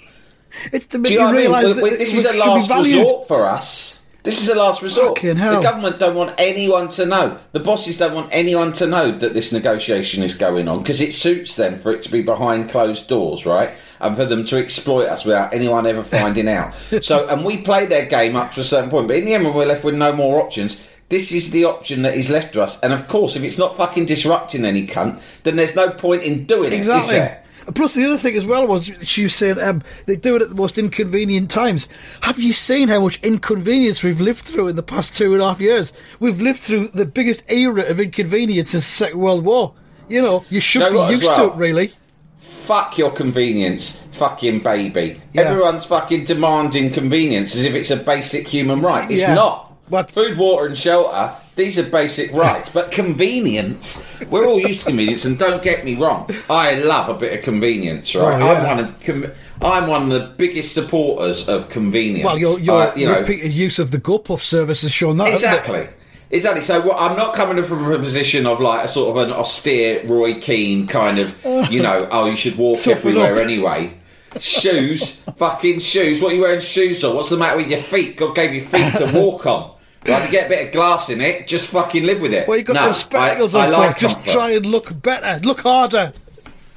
it's 0.72 0.86
to 0.86 0.96
Do 0.96 1.02
make 1.02 1.12
you 1.12 1.18
you, 1.20 1.24
what 1.26 1.34
realise 1.36 1.66
We- 1.80 1.90
that 1.90 1.98
this 1.98 2.14
is 2.14 2.24
a 2.24 2.32
last 2.32 2.70
resort 2.70 3.28
for 3.28 3.46
us. 3.46 3.95
This 4.26 4.42
is 4.42 4.48
a 4.48 4.56
last 4.56 4.82
resort. 4.82 5.14
The 5.20 5.62
government 5.62 6.00
don't 6.00 6.16
want 6.16 6.34
anyone 6.36 6.88
to 6.90 7.06
know. 7.06 7.38
The 7.52 7.60
bosses 7.60 7.96
don't 7.96 8.12
want 8.12 8.28
anyone 8.32 8.72
to 8.74 8.86
know 8.88 9.12
that 9.12 9.34
this 9.34 9.52
negotiation 9.52 10.24
is 10.24 10.34
going 10.34 10.66
on 10.66 10.80
because 10.80 11.00
it 11.00 11.14
suits 11.14 11.54
them 11.54 11.78
for 11.78 11.92
it 11.92 12.02
to 12.02 12.10
be 12.10 12.22
behind 12.22 12.68
closed 12.68 13.08
doors, 13.08 13.46
right? 13.46 13.70
And 14.00 14.16
for 14.16 14.24
them 14.24 14.44
to 14.46 14.58
exploit 14.58 15.06
us 15.06 15.24
without 15.24 15.54
anyone 15.54 15.86
ever 15.86 16.02
finding 16.18 16.48
out. 16.48 16.74
So, 17.00 17.28
and 17.28 17.44
we 17.44 17.58
played 17.58 17.88
their 17.88 18.06
game 18.06 18.34
up 18.34 18.50
to 18.54 18.60
a 18.60 18.64
certain 18.64 18.90
point, 18.90 19.06
but 19.06 19.16
in 19.16 19.24
the 19.26 19.34
end, 19.34 19.44
when 19.44 19.54
we're 19.54 19.64
left 19.64 19.84
with 19.84 19.94
no 19.94 20.12
more 20.12 20.42
options, 20.42 20.84
this 21.08 21.30
is 21.30 21.52
the 21.52 21.64
option 21.64 22.02
that 22.02 22.16
is 22.16 22.28
left 22.28 22.52
to 22.54 22.62
us. 22.62 22.80
And 22.82 22.92
of 22.92 23.06
course, 23.06 23.36
if 23.36 23.44
it's 23.44 23.58
not 23.58 23.76
fucking 23.76 24.06
disrupting 24.06 24.64
any 24.64 24.88
cunt, 24.88 25.20
then 25.44 25.54
there's 25.54 25.76
no 25.76 25.90
point 25.90 26.24
in 26.24 26.44
doing 26.46 26.72
it, 26.72 26.80
is 26.80 26.88
Exactly. 26.88 27.14
there? 27.14 27.44
Plus, 27.74 27.94
the 27.94 28.04
other 28.04 28.16
thing 28.16 28.36
as 28.36 28.46
well 28.46 28.66
was 28.66 28.86
she 29.02 29.24
was 29.24 29.34
saying 29.34 29.58
um, 29.58 29.82
they 30.06 30.14
do 30.16 30.36
it 30.36 30.42
at 30.42 30.50
the 30.50 30.54
most 30.54 30.78
inconvenient 30.78 31.50
times. 31.50 31.88
Have 32.22 32.38
you 32.38 32.52
seen 32.52 32.88
how 32.88 33.00
much 33.00 33.20
inconvenience 33.24 34.02
we've 34.02 34.20
lived 34.20 34.46
through 34.46 34.68
in 34.68 34.76
the 34.76 34.82
past 34.82 35.16
two 35.16 35.32
and 35.32 35.42
a 35.42 35.48
half 35.48 35.60
years? 35.60 35.92
We've 36.20 36.40
lived 36.40 36.60
through 36.60 36.88
the 36.88 37.06
biggest 37.06 37.50
era 37.50 37.82
of 37.88 38.00
inconvenience 38.00 38.70
since 38.70 38.84
the 38.84 39.04
Second 39.06 39.18
World 39.20 39.44
War. 39.44 39.74
You 40.08 40.22
know, 40.22 40.44
you 40.50 40.60
should 40.60 40.80
You 40.82 40.86
know 40.86 40.92
be 40.92 40.98
what, 40.98 41.10
used 41.10 41.34
to 41.34 41.46
it, 41.52 41.54
really. 41.56 41.90
Fuck 42.38 42.98
your 42.98 43.10
convenience, 43.10 44.00
fucking 44.12 44.60
baby. 44.60 45.20
Yeah. 45.32 45.42
Everyone's 45.42 45.84
fucking 45.84 46.24
demanding 46.24 46.90
convenience 46.92 47.54
as 47.56 47.64
if 47.64 47.74
it's 47.74 47.90
a 47.90 47.96
basic 47.96 48.46
human 48.46 48.80
right. 48.80 49.10
It's 49.10 49.22
Yeah. 49.22 49.34
not. 49.34 49.72
But- 49.90 50.10
Food, 50.10 50.38
water, 50.38 50.66
and 50.66 50.76
shelter, 50.78 51.32
these 51.56 51.78
are 51.78 51.82
basic 51.82 52.32
rights. 52.32 52.68
But 52.68 52.92
convenience, 52.92 54.06
we're 54.30 54.46
all 54.46 54.60
used 54.60 54.80
to 54.80 54.86
convenience, 54.86 55.24
and 55.24 55.38
don't 55.38 55.62
get 55.62 55.84
me 55.84 55.96
wrong, 55.96 56.30
I 56.48 56.74
love 56.76 57.08
a 57.08 57.14
bit 57.18 57.36
of 57.38 57.44
convenience, 57.44 58.14
right? 58.14 58.40
Oh, 58.40 58.52
yeah. 58.52 58.60
I'm, 58.60 58.76
one 58.76 58.78
of, 58.84 59.00
com- 59.00 59.32
I'm 59.62 59.86
one 59.88 60.02
of 60.04 60.08
the 60.10 60.26
biggest 60.36 60.72
supporters 60.74 61.48
of 61.48 61.68
convenience. 61.70 62.24
Well, 62.26 62.38
your, 62.38 62.60
your 62.60 62.74
I- 62.82 62.86
uh, 62.88 62.94
you 62.94 63.06
know, 63.06 63.20
use 63.26 63.78
of 63.78 63.90
the 63.90 63.98
GoPuff 63.98 64.40
service 64.40 64.82
has 64.82 64.92
shown 64.92 65.16
that. 65.16 65.32
Exactly. 65.32 65.88
Exactly. 66.30 66.60
So 66.62 66.80
what, 66.84 66.96
I'm 67.00 67.16
not 67.16 67.34
coming 67.34 67.62
from 67.64 67.90
a 67.90 67.98
position 67.98 68.46
of 68.46 68.60
like 68.60 68.84
a 68.84 68.88
sort 68.88 69.16
of 69.16 69.28
an 69.28 69.32
austere 69.34 70.04
Roy 70.06 70.34
Keane 70.40 70.86
kind 70.88 71.18
of, 71.18 71.36
you 71.70 71.80
know, 71.80 72.06
oh, 72.10 72.26
you 72.26 72.36
should 72.36 72.56
walk 72.56 72.86
everywhere 72.86 73.36
anyway. 73.38 73.94
Shoes, 74.40 75.20
fucking 75.36 75.78
shoes. 75.78 76.20
What 76.20 76.32
are 76.32 76.34
you 76.34 76.42
wearing 76.42 76.60
shoes 76.60 77.02
on? 77.04 77.14
What's 77.14 77.30
the 77.30 77.36
matter 77.36 77.56
with 77.56 77.70
your 77.70 77.80
feet? 77.80 78.16
God 78.16 78.34
gave 78.34 78.52
you 78.52 78.60
feet 78.60 78.94
to 78.96 79.10
walk 79.14 79.46
on. 79.46 79.75
Right, 80.08 80.26
to 80.26 80.30
get 80.30 80.46
a 80.46 80.48
bit 80.48 80.66
of 80.66 80.72
glass 80.72 81.10
in 81.10 81.20
it, 81.20 81.46
just 81.46 81.70
fucking 81.70 82.04
live 82.04 82.20
with 82.20 82.32
it. 82.32 82.46
Well, 82.46 82.58
you 82.58 82.64
got 82.64 82.74
No, 82.74 82.84
them 82.84 82.94
spectacles 82.94 83.54
I, 83.54 83.66
on 83.68 83.74
I 83.74 83.76
like 83.76 83.98
just 83.98 84.24
try 84.26 84.50
and 84.52 84.66
look 84.66 85.02
better, 85.02 85.40
look 85.46 85.60
harder. 85.60 86.12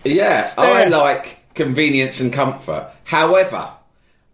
Yeah, 0.04 0.44
Stare. 0.44 0.66
I 0.66 0.86
like 0.86 1.40
convenience 1.54 2.22
and 2.22 2.32
comfort. 2.32 2.90
However, 3.04 3.70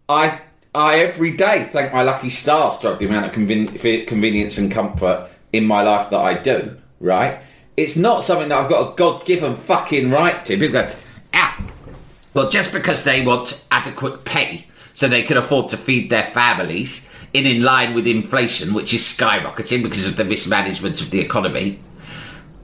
I 0.08 0.40
I 0.74 1.00
every 1.00 1.36
day 1.36 1.68
thank 1.72 1.92
my 1.92 2.02
lucky 2.02 2.30
stars 2.30 2.78
to 2.78 2.88
have 2.88 2.98
the 2.98 3.06
amount 3.06 3.26
of 3.26 3.32
conven- 3.32 4.06
convenience 4.06 4.58
and 4.58 4.70
comfort 4.70 5.28
in 5.52 5.64
my 5.64 5.82
life 5.82 6.10
that 6.10 6.20
I 6.20 6.34
do. 6.34 6.76
Right? 7.00 7.40
It's 7.76 7.96
not 7.96 8.24
something 8.24 8.48
that 8.48 8.58
I've 8.62 8.70
got 8.70 8.92
a 8.92 8.96
God-given 8.96 9.56
fucking 9.56 10.10
right 10.10 10.44
to. 10.46 10.56
People 10.56 10.80
go, 10.80 10.90
ah, 11.34 11.62
well, 12.32 12.48
just 12.48 12.72
because 12.72 13.04
they 13.04 13.24
want 13.24 13.66
adequate 13.70 14.24
pay 14.24 14.66
so 14.94 15.08
they 15.08 15.22
can 15.22 15.36
afford 15.36 15.68
to 15.70 15.76
feed 15.76 16.08
their 16.08 16.22
families 16.22 17.10
in 17.36 17.46
in 17.46 17.62
line 17.62 17.94
with 17.94 18.06
inflation, 18.06 18.74
which 18.74 18.94
is 18.94 19.02
skyrocketing 19.02 19.82
because 19.82 20.06
of 20.06 20.16
the 20.16 20.24
mismanagement 20.24 21.00
of 21.00 21.10
the 21.10 21.20
economy. 21.20 21.80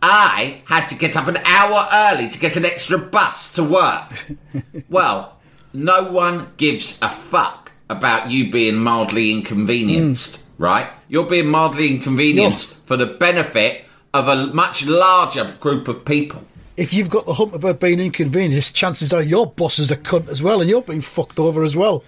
I 0.02 0.62
had 0.64 0.86
to 0.86 0.96
get 0.96 1.16
up 1.16 1.28
an 1.28 1.36
hour 1.36 1.86
early 1.92 2.28
to 2.28 2.38
get 2.38 2.56
an 2.56 2.64
extra 2.64 2.98
bus 2.98 3.52
to 3.54 3.62
work. 3.62 4.36
well, 4.88 5.38
no 5.72 6.10
one 6.10 6.52
gives 6.56 6.98
a 7.00 7.08
fuck 7.08 7.70
about 7.88 8.30
you 8.30 8.50
being 8.50 8.78
mildly 8.78 9.30
inconvenienced, 9.30 10.38
mm. 10.38 10.44
right? 10.58 10.88
You're 11.08 11.28
being 11.28 11.48
mildly 11.48 11.88
inconvenienced 11.94 12.84
for 12.86 12.96
the 12.96 13.06
benefit 13.06 13.84
of 14.12 14.28
a 14.28 14.46
much 14.48 14.86
larger 14.86 15.56
group 15.60 15.88
of 15.88 16.04
people. 16.04 16.44
If 16.76 16.94
you've 16.94 17.10
got 17.10 17.26
the 17.26 17.34
hump 17.34 17.52
about 17.52 17.80
being 17.80 18.00
inconvenienced, 18.00 18.74
chances 18.74 19.12
are 19.12 19.22
your 19.22 19.46
boss 19.46 19.78
is 19.78 19.90
a 19.90 19.96
cunt 19.96 20.28
as 20.28 20.42
well, 20.42 20.60
and 20.60 20.70
you're 20.70 20.80
being 20.82 21.02
fucked 21.02 21.38
over 21.38 21.64
as 21.64 21.76
well. 21.76 22.02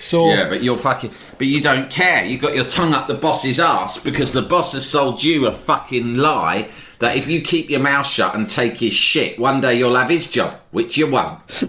So 0.00 0.28
Yeah, 0.28 0.48
but 0.48 0.62
you're 0.62 0.78
fucking. 0.78 1.10
But 1.36 1.48
you 1.48 1.60
don't 1.60 1.90
care. 1.90 2.24
You 2.24 2.38
got 2.38 2.54
your 2.54 2.64
tongue 2.64 2.94
up 2.94 3.08
the 3.08 3.14
boss's 3.14 3.58
ass 3.58 4.02
because 4.02 4.32
the 4.32 4.42
boss 4.42 4.72
has 4.74 4.88
sold 4.88 5.22
you 5.22 5.46
a 5.46 5.52
fucking 5.52 6.16
lie 6.16 6.68
that 7.00 7.16
if 7.16 7.26
you 7.26 7.40
keep 7.40 7.70
your 7.70 7.80
mouth 7.80 8.06
shut 8.06 8.34
and 8.34 8.48
take 8.48 8.78
his 8.78 8.92
shit, 8.92 9.38
one 9.38 9.60
day 9.60 9.76
you'll 9.76 9.96
have 9.96 10.10
his 10.10 10.30
job, 10.30 10.60
which 10.70 10.96
you 10.96 11.10
won't. 11.10 11.40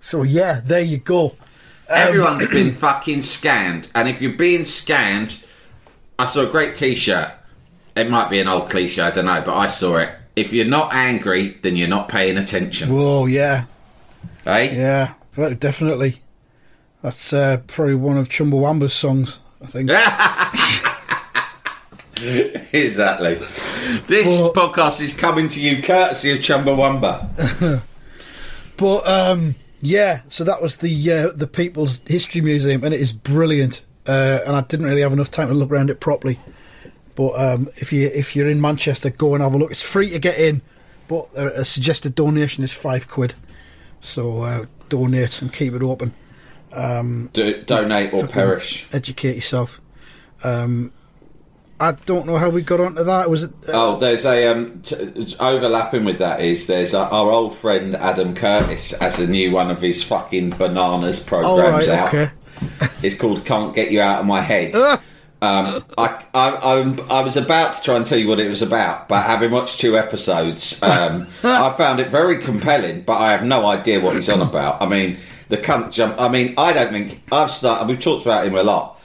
so 0.00 0.22
yeah, 0.22 0.60
there 0.64 0.80
you 0.80 0.98
go. 0.98 1.30
Um, 1.90 1.96
Everyone's 1.96 2.46
been 2.46 2.72
fucking 2.72 3.22
scanned, 3.22 3.90
and 3.94 4.08
if 4.08 4.20
you're 4.22 4.32
being 4.32 4.64
scanned, 4.64 5.42
I 6.18 6.26
saw 6.26 6.46
a 6.46 6.50
great 6.50 6.74
T-shirt. 6.74 7.32
It 7.98 8.08
might 8.10 8.30
be 8.30 8.38
an 8.40 8.48
old 8.48 8.70
cliche, 8.70 9.02
I 9.02 9.10
don't 9.10 9.26
know, 9.26 9.42
but 9.44 9.56
I 9.56 9.66
saw 9.66 9.96
it. 9.98 10.10
If 10.36 10.52
you're 10.52 10.66
not 10.66 10.92
angry, 10.94 11.58
then 11.62 11.74
you're 11.76 11.88
not 11.88 12.08
paying 12.08 12.38
attention. 12.38 12.94
Whoa, 12.94 13.26
yeah, 13.26 13.64
Right? 14.46 14.72
yeah, 14.72 15.14
definitely. 15.58 16.20
That's 17.02 17.32
uh, 17.32 17.58
probably 17.66 17.94
one 17.96 18.16
of 18.18 18.28
Chumbawamba's 18.28 18.92
songs, 18.92 19.40
I 19.62 19.66
think. 19.66 19.90
exactly. 22.72 23.34
This 24.06 24.40
Well- 24.40 24.52
podcast 24.52 25.00
is 25.00 25.14
coming 25.14 25.48
to 25.48 25.60
you 25.60 25.82
courtesy 25.82 26.30
of 26.32 26.38
Chumbawamba. 26.38 27.82
But 28.76 29.04
um, 29.08 29.56
yeah, 29.80 30.20
so 30.28 30.44
that 30.44 30.62
was 30.62 30.76
the 30.76 31.12
uh, 31.12 31.32
the 31.34 31.48
People's 31.48 32.00
History 32.06 32.40
Museum, 32.40 32.84
and 32.84 32.94
it 32.94 33.00
is 33.00 33.12
brilliant. 33.12 33.82
Uh, 34.06 34.38
and 34.46 34.54
I 34.54 34.60
didn't 34.60 34.86
really 34.86 35.00
have 35.00 35.12
enough 35.12 35.32
time 35.32 35.48
to 35.48 35.54
look 35.54 35.72
around 35.72 35.90
it 35.90 35.98
properly. 35.98 36.38
But 37.18 37.32
um, 37.36 37.68
if 37.74 37.92
you 37.92 38.06
if 38.14 38.36
you're 38.36 38.46
in 38.46 38.60
Manchester, 38.60 39.10
go 39.10 39.34
and 39.34 39.42
have 39.42 39.52
a 39.52 39.58
look. 39.58 39.72
It's 39.72 39.82
free 39.82 40.08
to 40.10 40.20
get 40.20 40.38
in, 40.38 40.62
but 41.08 41.28
a 41.34 41.64
suggested 41.64 42.14
donation 42.14 42.62
is 42.62 42.72
five 42.72 43.08
quid. 43.08 43.34
So 44.00 44.42
uh, 44.42 44.66
donate 44.88 45.42
and 45.42 45.52
keep 45.52 45.72
it 45.72 45.82
open. 45.82 46.14
Do, 47.32 47.62
donate 47.64 48.14
or 48.14 48.28
perish. 48.28 48.86
Educate 48.92 49.34
yourself. 49.34 49.80
Um, 50.44 50.92
I 51.80 51.90
don't 51.92 52.24
know 52.24 52.36
how 52.36 52.50
we 52.50 52.62
got 52.62 52.78
onto 52.78 53.02
that. 53.02 53.28
Was 53.28 53.42
it? 53.42 53.52
Uh, 53.68 53.72
Oh, 53.72 53.98
there's 53.98 54.24
a 54.24 54.46
um, 54.46 54.80
t- 54.82 55.34
overlapping 55.40 56.04
with 56.04 56.18
that 56.18 56.40
is 56.40 56.68
there's 56.68 56.94
a, 56.94 57.00
our 57.00 57.32
old 57.32 57.56
friend 57.56 57.96
Adam 57.96 58.32
Curtis 58.32 58.92
has 59.00 59.18
a 59.18 59.26
new 59.26 59.50
one 59.50 59.72
of 59.72 59.80
his 59.80 60.04
fucking 60.04 60.50
bananas 60.50 61.18
programs 61.18 61.88
right, 61.88 61.98
out. 61.98 62.08
okay. 62.14 62.30
It's 63.02 63.16
called 63.16 63.44
"Can't 63.44 63.74
Get 63.74 63.90
You 63.90 64.02
Out 64.02 64.20
of 64.20 64.26
My 64.26 64.40
Head." 64.40 65.00
Um, 65.40 65.84
I, 65.96 66.24
I, 66.34 66.96
I 67.10 67.22
was 67.22 67.36
about 67.36 67.74
to 67.74 67.82
try 67.82 67.96
and 67.96 68.04
tell 68.04 68.18
you 68.18 68.26
what 68.26 68.40
it 68.40 68.48
was 68.48 68.62
about, 68.62 69.08
but 69.08 69.22
having 69.24 69.52
watched 69.52 69.78
two 69.78 69.96
episodes, 69.96 70.82
um, 70.82 71.28
I 71.44 71.70
found 71.78 72.00
it 72.00 72.08
very 72.08 72.38
compelling. 72.38 73.02
But 73.02 73.18
I 73.18 73.30
have 73.32 73.44
no 73.44 73.66
idea 73.66 74.00
what 74.00 74.16
he's 74.16 74.28
on 74.28 74.40
about. 74.40 74.82
I 74.82 74.86
mean, 74.86 75.18
the 75.48 75.56
cunt 75.56 75.92
jump. 75.92 76.20
I 76.20 76.28
mean, 76.28 76.54
I 76.58 76.72
don't 76.72 76.90
think 76.90 77.22
I've 77.30 77.50
started. 77.50 77.88
We've 77.88 78.00
talked 78.00 78.22
about 78.22 78.46
him 78.46 78.54
a 78.56 78.62
lot. 78.62 79.00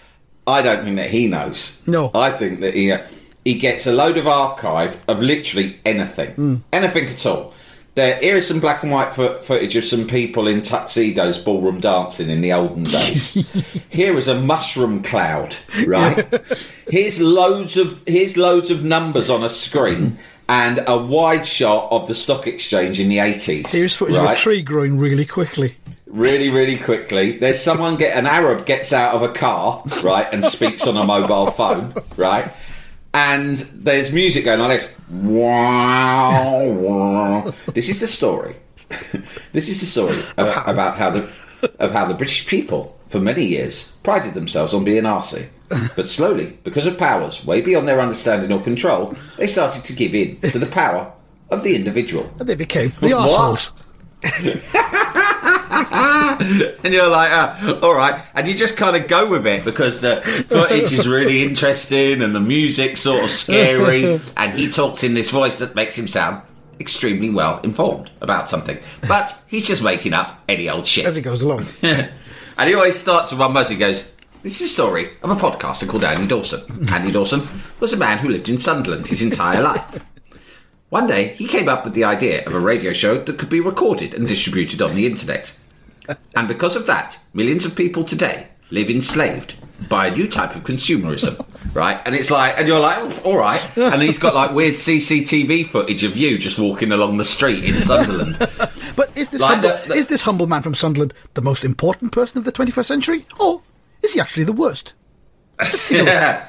I 0.48 0.62
don't 0.62 0.84
think 0.84 0.98
that 0.98 1.10
he 1.10 1.28
knows. 1.28 1.82
No. 1.88 2.12
I 2.14 2.32
think 2.32 2.62
that 2.62 2.74
he 2.74 2.92
uh, 2.92 3.04
he 3.46 3.60
gets 3.60 3.86
a 3.88 3.94
load 3.94 4.18
of 4.18 4.28
archive 4.28 5.04
of 5.08 5.22
literally 5.22 5.80
anything, 5.86 6.64
anything 6.74 7.08
at 7.10 7.26
all. 7.26 7.54
There, 7.96 8.18
here 8.20 8.36
is 8.36 8.48
some 8.48 8.60
black 8.60 8.82
and 8.82 8.92
white 8.92 9.14
fo- 9.14 9.40
footage 9.42 9.76
of 9.76 9.86
some 9.86 10.08
people 10.08 10.48
in 10.48 10.64
tuxedos 10.64 11.38
ballroom 11.38 11.80
dancing 11.80 12.30
in 12.30 12.42
the 12.42 12.52
olden 12.54 12.84
days. 12.84 13.34
here 13.90 14.18
is 14.18 14.28
a 14.28 14.40
mushroom 14.40 15.04
cloud, 15.04 15.56
right? 15.86 16.26
here's 16.90 17.22
loads 17.22 17.78
of 17.78 18.02
here's 18.08 18.36
loads 18.36 18.72
of 18.72 18.84
numbers 18.84 19.30
on 19.30 19.44
a 19.44 19.50
screen 19.50 20.18
and 20.50 20.80
a 20.88 20.98
wide 20.98 21.46
shot 21.46 21.92
of 21.92 22.08
the 22.08 22.16
stock 22.16 22.48
exchange 22.48 23.00
in 23.00 23.10
the 23.10 23.20
eighties. 23.20 23.72
Here's 23.72 23.96
footage 23.96 24.18
of 24.18 24.26
a 24.26 24.36
tree 24.36 24.64
growing 24.64 24.98
really 24.98 25.26
quickly. 25.26 25.76
really, 26.08 26.50
really 26.50 26.78
quickly. 26.78 27.38
There's 27.38 27.62
someone 27.62 27.96
get 27.96 28.18
an 28.18 28.26
Arab 28.26 28.66
gets 28.66 28.92
out 28.92 29.14
of 29.14 29.22
a 29.22 29.30
car, 29.32 29.84
right, 30.04 30.28
and 30.34 30.44
speaks 30.44 30.88
on 30.88 30.98
a 30.98 31.06
mobile 31.06 31.52
phone, 31.52 31.94
right. 32.18 32.52
And 33.14 33.58
there's 33.58 34.12
music 34.12 34.46
going 34.46 34.60
like 34.60 34.80
this. 34.80 34.98
Wow, 35.10 36.66
wow. 36.72 37.54
This 37.74 37.90
is 37.90 38.00
the 38.00 38.08
story. 38.08 38.56
this 39.52 39.70
is 39.70 39.80
the 39.80 39.86
story 39.86 40.20
of, 40.38 40.50
about 40.68 40.98
how 40.98 41.10
the 41.12 41.30
of 41.80 41.92
how 41.92 42.06
the 42.06 42.14
British 42.14 42.46
people, 42.48 43.00
for 43.08 43.20
many 43.20 43.46
years, 43.46 43.92
prided 44.04 44.34
themselves 44.34 44.74
on 44.74 44.84
being 44.84 45.04
arsey. 45.04 45.48
But 45.96 46.08
slowly, 46.08 46.58
because 46.64 46.86
of 46.88 46.98
powers 46.98 47.46
way 47.46 47.62
beyond 47.62 47.88
their 47.88 48.00
understanding 48.00 48.52
or 48.52 48.62
control, 48.62 49.16
they 49.38 49.48
started 49.48 49.84
to 49.86 49.94
give 49.94 50.14
in 50.14 50.40
to 50.52 50.60
the 50.60 50.68
power 50.68 51.12
of 51.50 51.64
the 51.64 51.76
individual. 51.76 52.32
And 52.40 52.48
they 52.48 52.56
became 52.56 52.90
the 53.00 53.10
arseholes. 53.10 53.72
and 56.84 56.94
you're 56.94 57.08
like, 57.08 57.30
ah, 57.32 57.80
all 57.82 57.96
right, 57.96 58.24
and 58.34 58.48
you 58.48 58.54
just 58.54 58.78
kind 58.78 58.96
of 58.96 59.08
go 59.08 59.30
with 59.30 59.46
it 59.46 59.64
because 59.64 60.02
the 60.02 60.22
footage 60.48 60.92
is 60.92 61.08
really 61.08 61.44
interesting 61.44 62.22
and 62.22 62.36
the 62.36 62.40
music's 62.40 63.02
sort 63.02 63.24
of 63.24 63.30
scary, 63.30 64.20
and 64.38 64.54
he 64.54 64.70
talks 64.70 65.04
in 65.04 65.14
this 65.14 65.32
voice 65.32 65.60
that 65.60 65.76
makes 65.76 65.98
him 65.98 66.08
sound 66.08 66.42
extremely 66.80 67.30
well 67.30 67.60
informed 67.62 68.12
about 68.22 68.50
something, 68.50 68.78
but 69.08 69.38
he's 69.48 69.66
just 69.66 69.84
making 69.84 70.14
up 70.14 70.42
any 70.50 70.70
old 70.70 70.86
shit. 70.86 71.06
As 71.06 71.18
it 71.18 71.22
goes 71.22 71.42
along. 71.42 71.66
and 71.82 72.70
he 72.70 72.76
always 72.76 73.00
starts 73.00 73.32
with 73.32 73.40
one 73.40 73.54
verse. 73.54 73.70
He 73.70 73.76
goes, 73.76 74.14
"This 74.42 74.60
is 74.62 74.70
a 74.70 74.74
story 74.74 75.12
of 75.22 75.30
a 75.30 75.36
podcaster 75.36 75.88
called 75.88 76.04
Andy 76.04 76.28
Dawson. 76.28 76.90
Andy 76.90 77.12
Dawson 77.12 77.48
was 77.80 77.94
a 77.94 77.98
man 77.98 78.18
who 78.20 78.30
lived 78.30 78.50
in 78.50 78.58
Sunderland 78.58 79.08
his 79.08 79.22
entire 79.22 79.62
life." 79.62 80.04
One 80.94 81.08
day, 81.08 81.30
he 81.30 81.48
came 81.48 81.68
up 81.68 81.86
with 81.86 81.96
the 81.96 82.04
idea 82.04 82.46
of 82.46 82.54
a 82.54 82.60
radio 82.60 82.94
show 82.94 83.18
that 83.18 83.40
could 83.40 83.50
be 83.50 83.60
recorded 83.60 84.14
and 84.14 84.28
distributed 84.28 84.80
on 84.80 84.94
the 84.94 85.08
internet. 85.08 85.52
And 86.36 86.48
because 86.48 86.76
of 86.76 86.86
that, 86.88 87.18
millions 87.34 87.66
of 87.66 87.76
people 87.76 88.04
today 88.04 88.48
live 88.70 88.90
enslaved 88.90 89.56
by 89.90 90.08
a 90.08 90.16
new 90.16 90.28
type 90.28 90.56
of 90.56 90.64
consumerism, 90.64 91.46
right? 91.76 92.00
And 92.06 92.16
it's 92.16 92.32
like, 92.32 92.58
and 92.58 92.68
you're 92.68 92.80
like, 92.80 92.98
oh, 93.00 93.22
all 93.24 93.38
right. 93.38 93.62
And 93.78 94.02
he's 94.02 94.18
got 94.18 94.34
like 94.34 94.52
weird 94.52 94.74
CCTV 94.76 95.68
footage 95.68 96.04
of 96.04 96.16
you 96.18 96.38
just 96.38 96.58
walking 96.58 96.92
along 96.92 97.18
the 97.18 97.26
street 97.26 97.64
in 97.64 97.80
Sunderland. 97.80 98.38
But 98.96 99.10
is 99.18 99.30
this 99.30 99.42
Like 99.42 99.54
humble, 99.54 99.70
the- 99.70 99.88
the- 99.88 99.96
is 99.96 100.06
this 100.08 100.22
humble 100.22 100.46
man 100.46 100.62
from 100.62 100.76
Sunderland 100.76 101.14
the 101.34 101.42
most 101.42 101.64
important 101.66 102.12
person 102.12 102.38
of 102.38 102.44
the 102.46 102.52
21st 102.52 102.86
century, 102.86 103.26
or 103.40 103.64
is 104.04 104.14
he 104.14 104.20
actually 104.20 104.44
the 104.44 104.54
worst? 104.54 104.94
Let's 105.60 105.90
take 105.90 106.02
a 106.02 106.04
look. 106.04 106.14
Yeah. 106.14 106.46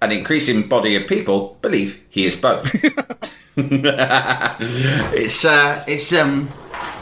An 0.00 0.10
increasing 0.12 0.66
body 0.66 0.96
of 0.96 1.06
people 1.06 1.58
believe 1.60 2.00
he 2.08 2.24
is 2.24 2.36
both. 2.36 2.72
it's 3.56 5.44
uh, 5.44 5.84
it's 5.86 6.12
um. 6.14 6.48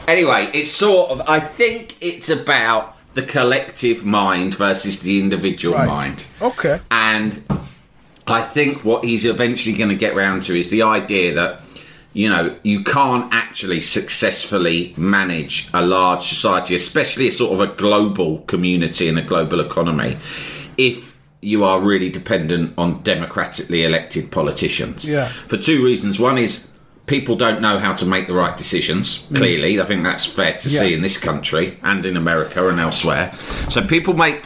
Anyway, 0.08 0.50
it's 0.54 0.70
sort 0.70 1.10
of. 1.10 1.22
I 1.28 1.40
think 1.40 1.96
it's 2.00 2.28
about 2.28 2.96
the 3.14 3.22
collective 3.22 4.04
mind 4.04 4.54
versus 4.54 5.00
the 5.00 5.18
individual 5.18 5.74
Right. 5.76 5.86
mind. 5.88 6.26
Okay. 6.42 6.80
And 6.90 7.42
I 8.26 8.42
think 8.42 8.84
what 8.84 9.04
he's 9.04 9.24
eventually 9.24 9.74
going 9.76 9.88
to 9.90 9.96
get 9.96 10.14
round 10.14 10.42
to 10.44 10.58
is 10.58 10.68
the 10.70 10.82
idea 10.82 11.34
that, 11.34 11.62
you 12.12 12.28
know, 12.28 12.54
you 12.62 12.84
can't 12.84 13.32
actually 13.32 13.80
successfully 13.80 14.92
manage 14.96 15.68
a 15.72 15.84
large 15.84 16.22
society, 16.28 16.74
especially 16.74 17.28
a 17.28 17.32
sort 17.32 17.52
of 17.52 17.60
a 17.60 17.72
global 17.74 18.40
community 18.46 19.08
and 19.08 19.18
a 19.18 19.22
global 19.22 19.60
economy, 19.60 20.18
if 20.76 21.16
you 21.40 21.64
are 21.64 21.80
really 21.80 22.10
dependent 22.10 22.74
on 22.76 23.02
democratically 23.02 23.84
elected 23.84 24.30
politicians. 24.30 25.04
Yeah. 25.08 25.28
For 25.48 25.56
two 25.56 25.82
reasons. 25.84 26.18
One 26.18 26.36
is 26.38 26.68
people 27.06 27.36
don't 27.36 27.60
know 27.60 27.78
how 27.78 27.94
to 27.94 28.04
make 28.04 28.26
the 28.26 28.34
right 28.34 28.56
decisions, 28.56 29.26
clearly. 29.34 29.80
I 29.80 29.84
think 29.84 30.02
that's 30.02 30.24
fair 30.26 30.54
to 30.58 30.68
Yeah. 30.68 30.80
see 30.80 30.94
in 30.94 31.02
this 31.02 31.18
country 31.18 31.78
and 31.82 32.04
in 32.04 32.16
America 32.16 32.68
and 32.68 32.80
elsewhere. 32.80 33.32
So 33.68 33.80
people 33.86 34.14
make 34.14 34.42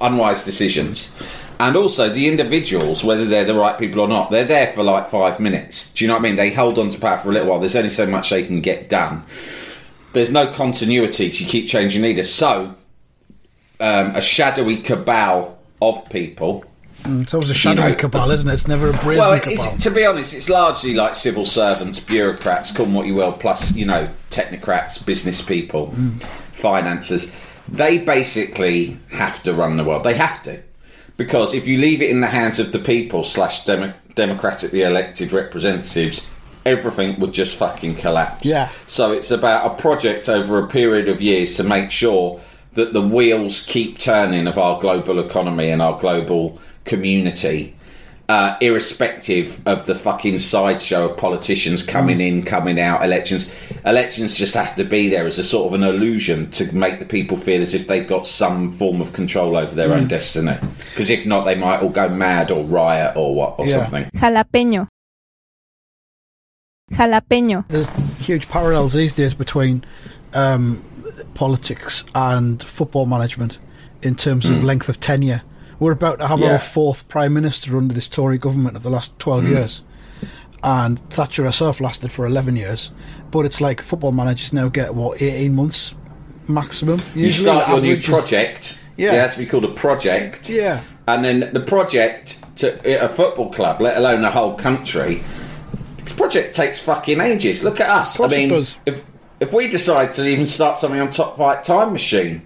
unwise 0.00 0.44
decisions. 0.44 1.14
And 1.60 1.76
also 1.76 2.08
the 2.08 2.26
individuals, 2.26 3.04
whether 3.04 3.26
they're 3.26 3.44
the 3.44 3.54
right 3.54 3.78
people 3.78 4.00
or 4.00 4.08
not, 4.08 4.30
they're 4.30 4.44
there 4.46 4.68
for 4.68 4.82
like 4.82 5.10
five 5.10 5.38
minutes. 5.38 5.92
Do 5.92 6.04
you 6.04 6.08
know 6.08 6.14
what 6.14 6.20
I 6.20 6.22
mean? 6.22 6.36
They 6.36 6.50
hold 6.50 6.78
on 6.78 6.88
to 6.88 6.98
power 6.98 7.18
for 7.18 7.28
a 7.30 7.32
little 7.32 7.48
while. 7.50 7.60
There's 7.60 7.76
only 7.76 7.90
so 7.90 8.06
much 8.06 8.30
they 8.30 8.42
can 8.42 8.60
get 8.62 8.88
done. 8.88 9.24
There's 10.14 10.30
no 10.32 10.46
continuity. 10.46 11.26
you 11.26 11.46
keep 11.46 11.68
changing 11.68 12.02
leaders. 12.02 12.32
So 12.32 12.74
um, 13.78 14.16
a 14.16 14.20
shadowy 14.22 14.78
cabal 14.78 15.58
of 15.82 16.08
people. 16.10 16.64
Mm, 17.02 17.22
it's 17.22 17.34
always 17.34 17.50
a 17.50 17.54
shadowy 17.54 17.90
know, 17.90 17.94
cabal, 17.96 18.30
isn't 18.30 18.48
it? 18.48 18.52
It's 18.52 18.68
never 18.68 18.90
a 18.90 18.92
brazen 18.92 19.18
Well, 19.18 19.40
cabal. 19.40 19.76
to 19.78 19.90
be 19.90 20.04
honest, 20.04 20.34
it's 20.34 20.50
largely 20.50 20.94
like 20.94 21.14
civil 21.14 21.44
servants, 21.44 21.98
bureaucrats, 21.98 22.72
call 22.72 22.86
them 22.86 22.94
what 22.94 23.06
you 23.06 23.14
will, 23.14 23.32
plus 23.32 23.74
you 23.74 23.86
know 23.86 24.08
technocrats, 24.30 25.04
business 25.04 25.42
people, 25.42 25.88
mm. 25.88 26.22
financiers. 26.52 27.32
They 27.68 27.98
basically 27.98 28.98
have 29.10 29.42
to 29.44 29.52
run 29.54 29.76
the 29.76 29.84
world. 29.84 30.04
They 30.04 30.14
have 30.14 30.42
to, 30.44 30.62
because 31.16 31.54
if 31.54 31.66
you 31.66 31.78
leave 31.78 32.02
it 32.02 32.10
in 32.10 32.20
the 32.20 32.28
hands 32.28 32.60
of 32.60 32.72
the 32.72 32.78
people 32.78 33.22
slash 33.22 33.64
demo- 33.64 33.94
democratically 34.14 34.82
elected 34.82 35.32
representatives, 35.32 36.28
everything 36.66 37.18
would 37.20 37.32
just 37.32 37.56
fucking 37.56 37.96
collapse. 37.96 38.44
Yeah. 38.44 38.70
So 38.86 39.12
it's 39.12 39.30
about 39.30 39.72
a 39.72 39.80
project 39.80 40.28
over 40.28 40.58
a 40.58 40.68
period 40.68 41.08
of 41.08 41.22
years 41.22 41.56
to 41.56 41.64
make 41.64 41.90
sure 41.90 42.40
that 42.74 42.92
the 42.92 43.02
wheels 43.02 43.64
keep 43.66 43.98
turning 43.98 44.46
of 44.46 44.58
our 44.58 44.80
global 44.80 45.18
economy 45.18 45.70
and 45.70 45.82
our 45.82 45.98
global 45.98 46.58
community, 46.84 47.76
uh, 48.28 48.56
irrespective 48.60 49.60
of 49.66 49.86
the 49.86 49.94
fucking 49.94 50.38
sideshow 50.38 51.10
of 51.10 51.16
politicians 51.16 51.82
coming 51.82 52.20
in, 52.20 52.42
coming 52.44 52.78
out, 52.78 53.02
elections. 53.02 53.52
Elections 53.84 54.34
just 54.36 54.54
have 54.54 54.76
to 54.76 54.84
be 54.84 55.08
there 55.08 55.26
as 55.26 55.38
a 55.38 55.42
sort 55.42 55.66
of 55.66 55.74
an 55.74 55.82
illusion 55.82 56.48
to 56.52 56.72
make 56.74 57.00
the 57.00 57.04
people 57.06 57.36
feel 57.36 57.60
as 57.60 57.74
if 57.74 57.88
they've 57.88 58.06
got 58.06 58.26
some 58.26 58.72
form 58.72 59.00
of 59.00 59.12
control 59.12 59.56
over 59.56 59.74
their 59.74 59.92
own 59.92 60.06
destiny. 60.06 60.56
Because 60.90 61.10
if 61.10 61.26
not, 61.26 61.44
they 61.44 61.56
might 61.56 61.80
all 61.80 61.88
go 61.88 62.08
mad 62.08 62.50
or 62.52 62.64
riot 62.64 63.16
or 63.16 63.34
what 63.34 63.58
or 63.58 63.66
Yeah. 63.66 63.76
something. 63.82 64.04
Jalapeño. 64.14 64.86
Jalapeño. 66.92 67.66
There's 67.68 67.88
huge 68.18 68.48
parallels 68.48 68.92
these 68.92 69.14
days 69.14 69.34
between 69.34 69.84
um, 70.34 70.84
politics 71.34 72.04
and 72.14 72.62
football 72.62 73.06
management 73.06 73.58
in 74.02 74.14
terms 74.14 74.48
of 74.48 74.64
length 74.64 74.88
of 74.88 74.98
tenure. 75.00 75.42
We're 75.80 75.92
about 75.92 76.20
to 76.20 76.28
have. 76.28 76.38
Yeah. 76.38 76.52
our 76.52 76.58
fourth 76.60 77.08
prime 77.08 77.32
minister 77.32 77.76
under 77.76 77.92
this 77.94 78.06
Tory 78.08 78.38
government 78.38 78.76
of 78.76 78.82
the 78.84 78.90
last 78.90 79.18
12 79.18 79.42
Hmm. 79.44 79.50
years. 79.50 79.82
And 80.62 81.00
Thatcher 81.10 81.44
herself 81.44 81.80
lasted 81.80 82.12
for 82.12 82.26
11 82.26 82.54
years. 82.56 82.92
But 83.30 83.46
it's 83.46 83.60
like 83.60 83.80
football 83.80 84.12
managers 84.12 84.52
now 84.52 84.68
get, 84.68 84.94
what, 84.94 85.20
18 85.22 85.54
months 85.54 85.94
maximum? 86.46 87.00
You 87.14 87.26
Usually 87.26 87.44
start 87.44 87.68
your 87.68 87.80
new 87.80 88.00
project. 88.02 88.78
Yeah. 88.96 89.14
It 89.14 89.18
has 89.20 89.34
to 89.34 89.38
be 89.40 89.46
called 89.46 89.64
a 89.64 89.68
project. 89.72 90.50
Yeah. 90.50 90.80
And 91.08 91.24
then 91.24 91.50
the 91.54 91.60
project 91.60 92.38
to 92.56 93.02
a 93.04 93.08
football 93.08 93.50
club, 93.50 93.80
let 93.80 93.96
alone 93.96 94.20
the 94.22 94.30
whole 94.30 94.54
country, 94.54 95.24
the 96.04 96.14
project 96.14 96.54
takes 96.54 96.78
fucking 96.78 97.20
ages. 97.20 97.64
Look 97.64 97.80
at 97.80 97.88
us. 97.88 98.20
I 98.20 98.26
mean, 98.28 98.52
if 98.84 99.02
if 99.40 99.52
we 99.54 99.68
decide 99.68 100.12
to 100.14 100.28
even 100.28 100.46
start 100.46 100.78
something 100.78 101.00
on 101.00 101.08
Top 101.08 101.36
Flight 101.36 101.64
Time 101.64 101.92
Machine, 101.94 102.42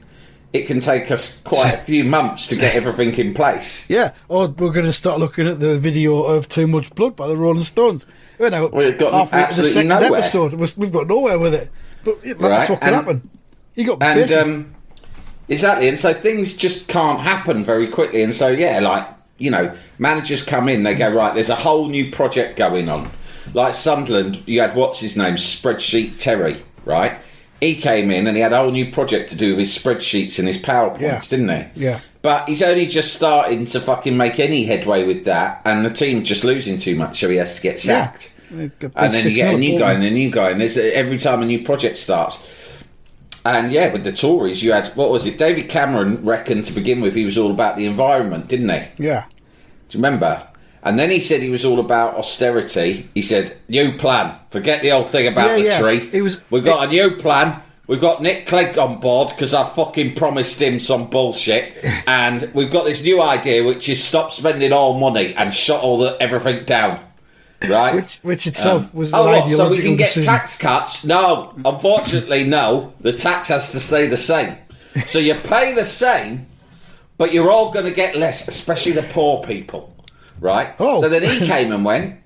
it 0.54 0.66
can 0.66 0.78
take 0.80 1.10
us 1.10 1.42
quite 1.42 1.74
a 1.74 1.76
few 1.76 2.04
months 2.04 2.46
to 2.46 2.56
get 2.56 2.74
everything 2.76 3.12
in 3.18 3.34
place. 3.34 3.90
Yeah, 3.90 4.12
or 4.28 4.46
we're 4.48 4.72
going 4.72 4.86
to 4.86 4.92
start 4.92 5.18
looking 5.18 5.46
at 5.48 5.58
the 5.60 5.78
video 5.78 6.22
of 6.22 6.48
Too 6.48 6.66
Much 6.66 6.94
Blood 6.94 7.16
by 7.16 7.26
the 7.28 7.36
Rolling 7.36 7.64
Stones. 7.64 8.06
We're 8.38 8.50
now 8.50 8.68
We've 8.68 8.96
got 8.96 9.12
halfway 9.12 9.54
to 9.54 9.62
the 9.62 9.68
second 9.68 9.88
nowhere. 9.88 10.20
episode. 10.20 10.54
We've- 10.54 10.90
got 10.90 11.08
nowhere 11.08 11.38
with 11.38 11.54
it. 11.54 11.70
But 12.04 12.24
yeah, 12.24 12.34
that's 12.38 12.70
what 12.70 12.80
can 12.80 12.88
and- 12.94 12.96
happen. 12.96 13.30
You 13.74 13.86
got 13.86 14.02
and 14.02 14.30
um, 14.32 14.74
exactly, 15.48 15.88
and 15.88 15.98
so 15.98 16.14
things 16.14 16.54
just 16.56 16.86
can't 16.86 17.18
happen 17.18 17.64
very 17.64 17.88
quickly. 17.88 18.22
And 18.22 18.32
so 18.32 18.48
yeah, 18.48 18.78
like 18.78 19.06
you 19.38 19.50
know, 19.50 19.76
managers 19.98 20.44
come 20.44 20.68
in, 20.68 20.84
they 20.84 20.94
go 20.94 21.12
right. 21.12 21.34
There's 21.34 21.50
a 21.50 21.56
whole 21.56 21.88
new 21.88 22.12
project 22.12 22.56
going 22.56 22.88
on. 22.88 23.10
Like 23.52 23.74
Sunderland, 23.74 24.42
you 24.46 24.60
had 24.60 24.76
what's 24.76 25.00
his 25.00 25.16
name, 25.16 25.34
spreadsheet 25.34 26.18
Terry, 26.18 26.62
right? 26.84 27.18
He 27.60 27.76
came 27.76 28.10
in 28.10 28.26
and 28.26 28.36
he 28.36 28.42
had 28.42 28.52
a 28.52 28.58
whole 28.58 28.70
new 28.70 28.90
project 28.90 29.30
to 29.30 29.36
do 29.36 29.50
with 29.50 29.60
his 29.60 29.76
spreadsheets 29.76 30.38
and 30.38 30.46
his 30.48 30.58
powerpoints, 30.58 31.00
Yeah. 31.00 31.20
didn't 31.28 31.48
he? 31.48 31.82
Yeah. 31.84 32.00
But 32.20 32.48
he's 32.48 32.62
only 32.62 32.86
just 32.86 33.14
starting 33.14 33.64
to 33.66 33.80
fucking 33.80 34.16
make 34.16 34.40
any 34.40 34.64
headway 34.64 35.04
with 35.04 35.24
that, 35.26 35.60
and 35.64 35.84
the 35.84 35.90
team 35.90 36.24
just 36.24 36.44
losing 36.44 36.78
too 36.78 36.94
much, 36.94 37.20
so 37.20 37.28
he 37.28 37.36
has 37.36 37.56
to 37.56 37.62
get 37.62 37.78
sacked. 37.78 38.32
They've 38.50 38.70
And 38.96 39.12
then 39.12 39.28
you 39.28 39.34
get 39.36 39.54
a 39.54 39.58
new 39.58 39.78
guy 39.78 39.92
and 39.92 40.04
a 40.04 40.10
new 40.10 40.30
guy, 40.30 40.50
and 40.50 40.62
every 40.62 41.18
time 41.18 41.42
a 41.42 41.46
new 41.46 41.62
project 41.64 41.98
starts. 41.98 42.46
And 43.46 43.70
yeah, 43.70 43.92
with 43.92 44.04
the 44.04 44.12
Tories, 44.12 44.62
you 44.62 44.72
had 44.72 44.88
what 44.96 45.10
was 45.10 45.26
it? 45.26 45.36
David 45.36 45.68
Cameron 45.68 46.24
reckoned 46.24 46.64
to 46.66 46.72
begin 46.72 47.02
with 47.02 47.14
he 47.14 47.26
was 47.26 47.36
all 47.36 47.50
about 47.50 47.76
the 47.76 47.84
environment, 47.84 48.48
didn't 48.48 48.70
he? 48.70 48.82
Yeah. 49.04 49.24
Do 49.88 49.98
you 49.98 50.02
remember? 50.02 50.46
And 50.84 50.98
then 50.98 51.10
he 51.10 51.18
said 51.18 51.40
he 51.40 51.48
was 51.50 51.64
all 51.64 51.80
about 51.80 52.14
austerity. 52.16 53.08
He 53.14 53.22
said, 53.22 53.56
"New 53.68 53.96
plan. 53.96 54.34
Forget 54.50 54.82
the 54.82 54.92
old 54.92 55.06
thing 55.08 55.26
about 55.26 55.48
Yeah, 55.50 55.56
the 55.56 55.62
yeah. 55.64 55.80
tree. 55.80 56.10
He 56.12 56.20
was- 56.20 56.40
We've 56.50 56.64
got 56.64 56.86
a 56.86 56.90
new 56.90 57.12
plan. 57.12 57.56
We've 57.86 58.00
got 58.00 58.22
Nick 58.22 58.46
Clegg 58.46 58.78
on 58.78 58.98
board 59.00 59.30
because 59.30 59.52
I 59.54 59.64
fucking 59.64 60.14
promised 60.14 60.60
him 60.60 60.78
some 60.78 61.08
bullshit, 61.08 61.74
and 62.06 62.50
we've 62.54 62.70
got 62.70 62.84
this 62.84 63.02
new 63.02 63.20
idea, 63.20 63.64
which 63.64 63.88
is 63.88 64.02
stop 64.02 64.30
spending 64.32 64.72
all 64.72 64.98
money 64.98 65.34
and 65.36 65.52
shut 65.52 65.80
all 65.80 65.98
the 65.98 66.16
everything 66.20 66.64
down." 66.64 67.00
Right, 67.68 67.94
Which- 67.94 68.18
which 68.22 68.46
itself 68.46 68.82
um, 68.84 68.90
was 68.92 69.12
an 69.14 69.20
oh, 69.20 69.24
what, 69.26 69.50
so 69.50 69.70
we 69.70 69.78
can 69.78 69.96
get 69.96 70.08
decision. 70.08 70.24
tax 70.30 70.58
cuts. 70.58 71.04
No, 71.06 71.54
unfortunately, 71.64 72.44
no. 72.44 72.92
The 73.00 73.12
tax 73.14 73.48
has 73.48 73.72
to 73.72 73.80
stay 73.80 74.06
the 74.06 74.18
same. 74.18 74.56
So 75.06 75.18
you 75.18 75.34
pay 75.34 75.72
the 75.72 75.84
same, 75.86 76.46
but 77.16 77.32
you're 77.32 77.50
all 77.50 77.70
going 77.72 77.86
to 77.86 77.90
get 77.92 78.16
less, 78.16 78.46
especially 78.48 78.92
the 78.92 79.02
poor 79.04 79.42
people, 79.44 79.94
right? 80.40 80.74
Oh. 80.78 81.00
So 81.00 81.08
then 81.08 81.22
he 81.22 81.46
came 81.46 81.72
and 81.72 81.84
went. 81.84 82.20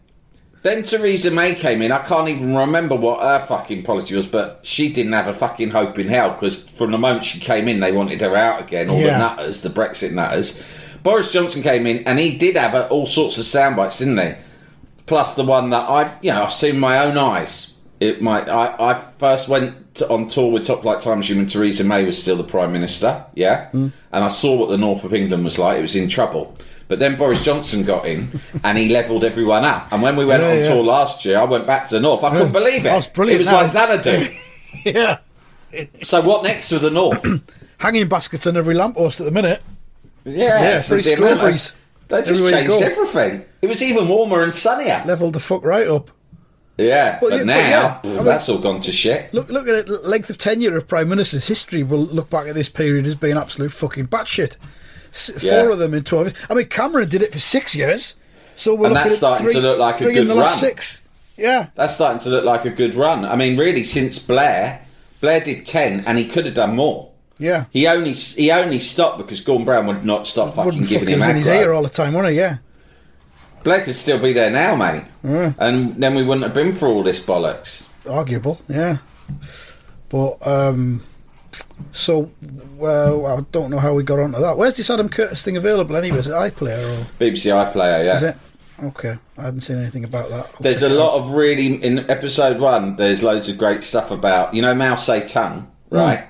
Then 0.62 0.82
Theresa 0.82 1.30
May 1.30 1.54
came 1.54 1.82
in. 1.82 1.92
I 1.92 1.98
can't 1.98 2.28
even 2.28 2.54
remember 2.54 2.96
what 2.96 3.20
her 3.20 3.44
fucking 3.46 3.84
policy 3.84 4.16
was, 4.16 4.26
but 4.26 4.60
she 4.64 4.92
didn't 4.92 5.12
have 5.12 5.28
a 5.28 5.32
fucking 5.32 5.70
hope 5.70 5.98
in 5.98 6.08
hell 6.08 6.32
because 6.32 6.68
from 6.68 6.90
the 6.90 6.98
moment 6.98 7.24
she 7.24 7.38
came 7.38 7.68
in, 7.68 7.78
they 7.80 7.92
wanted 7.92 8.20
her 8.20 8.34
out 8.34 8.60
again. 8.60 8.90
All 8.90 8.98
Yeah. 8.98 9.12
the 9.12 9.18
nutters, 9.18 9.62
the 9.62 9.68
Brexit 9.68 10.12
nutters. 10.12 10.62
Boris 11.04 11.32
Johnson 11.32 11.62
came 11.62 11.86
in 11.86 12.02
and 12.08 12.18
he 12.18 12.36
did 12.36 12.56
have 12.56 12.74
a, 12.74 12.88
all 12.88 13.06
sorts 13.06 13.38
of 13.38 13.44
sound 13.44 13.76
bites, 13.76 14.00
didn't 14.00 14.18
he? 14.18 14.34
Plus 15.06 15.36
the 15.36 15.44
one 15.44 15.70
that 15.70 15.88
I, 15.88 16.12
you 16.22 16.32
know, 16.32 16.42
I've 16.42 16.52
seen 16.52 16.78
my 16.80 16.98
own 17.06 17.16
eyes. 17.16 17.74
It 18.00 18.20
might. 18.20 18.48
I, 18.48 18.74
I 18.78 18.94
first 18.94 19.48
went 19.48 19.94
to, 19.96 20.08
on 20.08 20.28
tour 20.28 20.52
with 20.52 20.64
Top 20.66 20.82
Flight 20.82 21.00
Time 21.00 21.18
Machine 21.18 21.38
when 21.38 21.46
Theresa 21.46 21.82
May 21.82 22.04
was 22.04 22.20
still 22.20 22.36
the 22.36 22.44
Prime 22.44 22.72
Minister. 22.72 23.24
Yeah, 23.34 23.70
hmm. 23.70 23.88
and 24.12 24.24
I 24.24 24.28
saw 24.28 24.54
what 24.54 24.68
the 24.68 24.78
north 24.78 25.02
of 25.02 25.12
England 25.14 25.42
was 25.44 25.58
like. 25.58 25.78
It 25.78 25.82
was 25.82 25.96
in 25.96 26.08
trouble. 26.08 26.54
But 26.88 26.98
then 26.98 27.16
Boris 27.16 27.44
Johnson 27.44 27.84
got 27.84 28.06
in 28.06 28.40
and 28.64 28.78
he 28.78 28.88
levelled 28.88 29.22
everyone 29.22 29.64
up. 29.64 29.92
And 29.92 30.02
when 30.02 30.16
we 30.16 30.24
went 30.24 30.42
Yeah, 30.42 30.50
on 30.50 30.56
yeah. 30.56 30.68
tour 30.68 30.82
last 30.82 31.22
year, 31.24 31.38
I 31.38 31.44
went 31.44 31.66
back 31.66 31.86
to 31.88 31.96
the 31.96 32.00
north. 32.00 32.24
I 32.24 32.30
couldn't 32.30 32.52
believe 32.52 32.80
it. 32.80 32.84
That's 32.84 33.06
brilliant 33.08 33.42
It 33.42 33.52
was 33.52 33.74
now. 33.74 33.86
like 33.86 34.02
Xanadu. 34.02 34.26
Yeah. 34.84 35.18
so 36.02 36.20
what 36.22 36.42
next 36.44 36.68
to 36.70 36.78
the 36.78 36.90
north? 36.90 37.24
Hanging 37.78 38.08
baskets 38.08 38.46
on 38.46 38.56
every 38.56 38.74
lamppost 38.74 39.20
at 39.20 39.24
the 39.24 39.30
minute. 39.32 39.62
Yeah, 40.24 40.62
Yeah, 40.62 40.78
free 40.80 41.02
the 41.02 41.16
strawberries 41.16 41.72
They 42.08 42.22
just 42.22 42.42
everywhere 42.42 42.68
changed 42.78 42.82
everything. 42.82 43.44
It 43.62 43.66
was 43.68 43.82
even 43.82 44.08
warmer 44.08 44.42
and 44.42 44.54
sunnier. 44.54 45.02
Leveled 45.06 45.34
the 45.34 45.40
fuck 45.40 45.64
right 45.64 45.86
up. 45.86 46.10
Yeah, 46.78 47.18
But 47.20 47.30
but, 47.30 47.32
yeah, 47.32 47.38
but 47.38 47.46
now 47.46 48.00
yeah, 48.04 48.14
mean- 48.14 48.24
that's 48.24 48.48
all 48.48 48.58
gone 48.58 48.80
to 48.82 48.92
shit. 48.92 49.34
Look, 49.34 49.48
look 49.50 49.66
at 49.68 49.74
it. 49.74 49.88
Length 50.06 50.30
of 50.30 50.38
tenure 50.38 50.76
of 50.76 50.86
prime 50.86 51.08
ministers. 51.08 51.46
History 51.48 51.82
will 51.82 51.98
look 52.06 52.30
back 52.30 52.46
at 52.46 52.54
this 52.54 52.68
period 52.70 53.06
as 53.06 53.14
being 53.16 53.36
absolute 53.36 53.72
fucking 53.72 54.06
batshit. 54.06 54.56
Yeah. 55.42 55.62
Four 55.62 55.70
of 55.72 55.78
them 55.78 55.94
in 55.94 56.04
twelve. 56.04 56.32
I 56.50 56.54
mean, 56.54 56.66
Cameron 56.66 57.08
did 57.08 57.22
it 57.22 57.32
for 57.32 57.38
six 57.38 57.74
years, 57.74 58.16
so 58.54 58.74
we're 58.74 58.88
And 58.88 58.96
that's 58.96 59.16
starting 59.16 59.46
three, 59.46 59.54
to 59.54 59.60
look 59.60 59.78
like 59.78 60.00
a 60.00 60.04
good 60.04 60.16
in 60.16 60.26
the 60.26 60.34
last 60.34 60.62
run. 60.62 60.70
six. 60.70 61.02
Yeah, 61.36 61.68
That's 61.76 61.94
starting 61.94 62.18
to 62.20 62.30
look 62.30 62.44
like 62.44 62.64
a 62.64 62.70
good 62.70 62.94
run. 62.96 63.24
I 63.24 63.36
mean, 63.36 63.56
really, 63.56 63.84
since 63.84 64.18
Blair, 64.18 64.80
Blair 65.20 65.40
did 65.40 65.64
ten, 65.64 66.00
and 66.06 66.18
he 66.18 66.26
could 66.26 66.44
have 66.46 66.54
done 66.54 66.74
more. 66.74 67.10
yeah. 67.38 67.66
He 67.70 67.86
only 67.86 68.12
he 68.12 68.50
only 68.50 68.80
stopped 68.80 69.18
because 69.18 69.40
Gordon 69.40 69.64
Brown 69.64 69.86
would 69.86 70.04
not 70.04 70.26
stop 70.26 70.48
fucking 70.54 70.64
Wouldn't 70.64 70.88
giving 70.88 71.06
fucking 71.06 71.14
him 71.14 71.20
was 71.20 71.28
in 71.28 71.36
his 71.36 71.46
ear 71.46 71.72
all 71.72 71.82
the 71.84 71.88
time, 71.88 72.12
wasn't 72.14 72.32
he? 72.32 72.38
Yeah. 72.40 72.58
Blair 73.62 73.82
could 73.84 73.94
still 73.94 74.20
be 74.20 74.32
there 74.32 74.50
now, 74.50 74.74
mate, 74.76 75.04
and 75.22 75.94
then 76.02 76.14
we 76.14 76.24
wouldn't 76.24 76.44
have 76.44 76.54
been 76.54 76.72
for 76.72 76.88
all 76.88 77.02
this 77.02 77.20
bollocks. 77.20 77.88
arguable, 78.08 78.60
yeah. 78.68 78.98
But 80.08 80.44
um, 80.46 81.02
so 81.92 82.30
well, 82.76 83.26
I 83.26 83.40
don't 83.52 83.70
know 83.70 83.78
how 83.78 83.94
we 83.94 84.02
got 84.02 84.18
onto 84.18 84.40
that. 84.40 84.56
Where's 84.56 84.76
this 84.76 84.90
Adam 84.90 85.08
Curtis 85.08 85.44
thing 85.44 85.56
available 85.56 85.96
anyway? 85.96 86.18
Is 86.18 86.28
it 86.28 86.32
iPlayer 86.32 86.78
or 86.78 87.04
BBC 87.18 87.50
iPlayer, 87.72 88.04
yeah. 88.04 88.14
is 88.14 88.22
it? 88.22 88.36
Okay, 88.82 89.16
I 89.36 89.42
hadn't 89.42 89.62
seen 89.62 89.78
anything 89.78 90.04
about 90.04 90.28
that. 90.28 90.46
I'll 90.46 90.60
There's 90.60 90.82
a 90.82 90.88
lot 90.88 91.14
out. 91.14 91.24
of 91.24 91.30
really 91.30 91.82
in 91.82 92.08
episode 92.10 92.60
one. 92.60 92.94
There's 92.96 93.22
loads 93.22 93.48
of 93.48 93.58
great 93.58 93.82
stuff 93.82 94.10
about 94.10 94.54
you 94.54 94.62
know 94.62 94.74
Mao 94.74 94.94
Zedong, 94.94 95.66
right? 95.90 96.26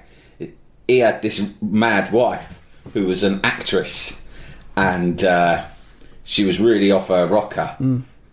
He 0.86 1.00
had 1.00 1.20
this 1.20 1.54
mad 1.60 2.10
wife 2.12 2.58
who 2.94 3.06
was 3.06 3.22
an 3.22 3.40
actress, 3.44 4.26
and 4.76 5.22
uh, 5.22 5.66
she 6.24 6.44
was 6.44 6.58
really 6.58 6.90
off 6.90 7.08
her 7.08 7.26
rocker. 7.26 7.76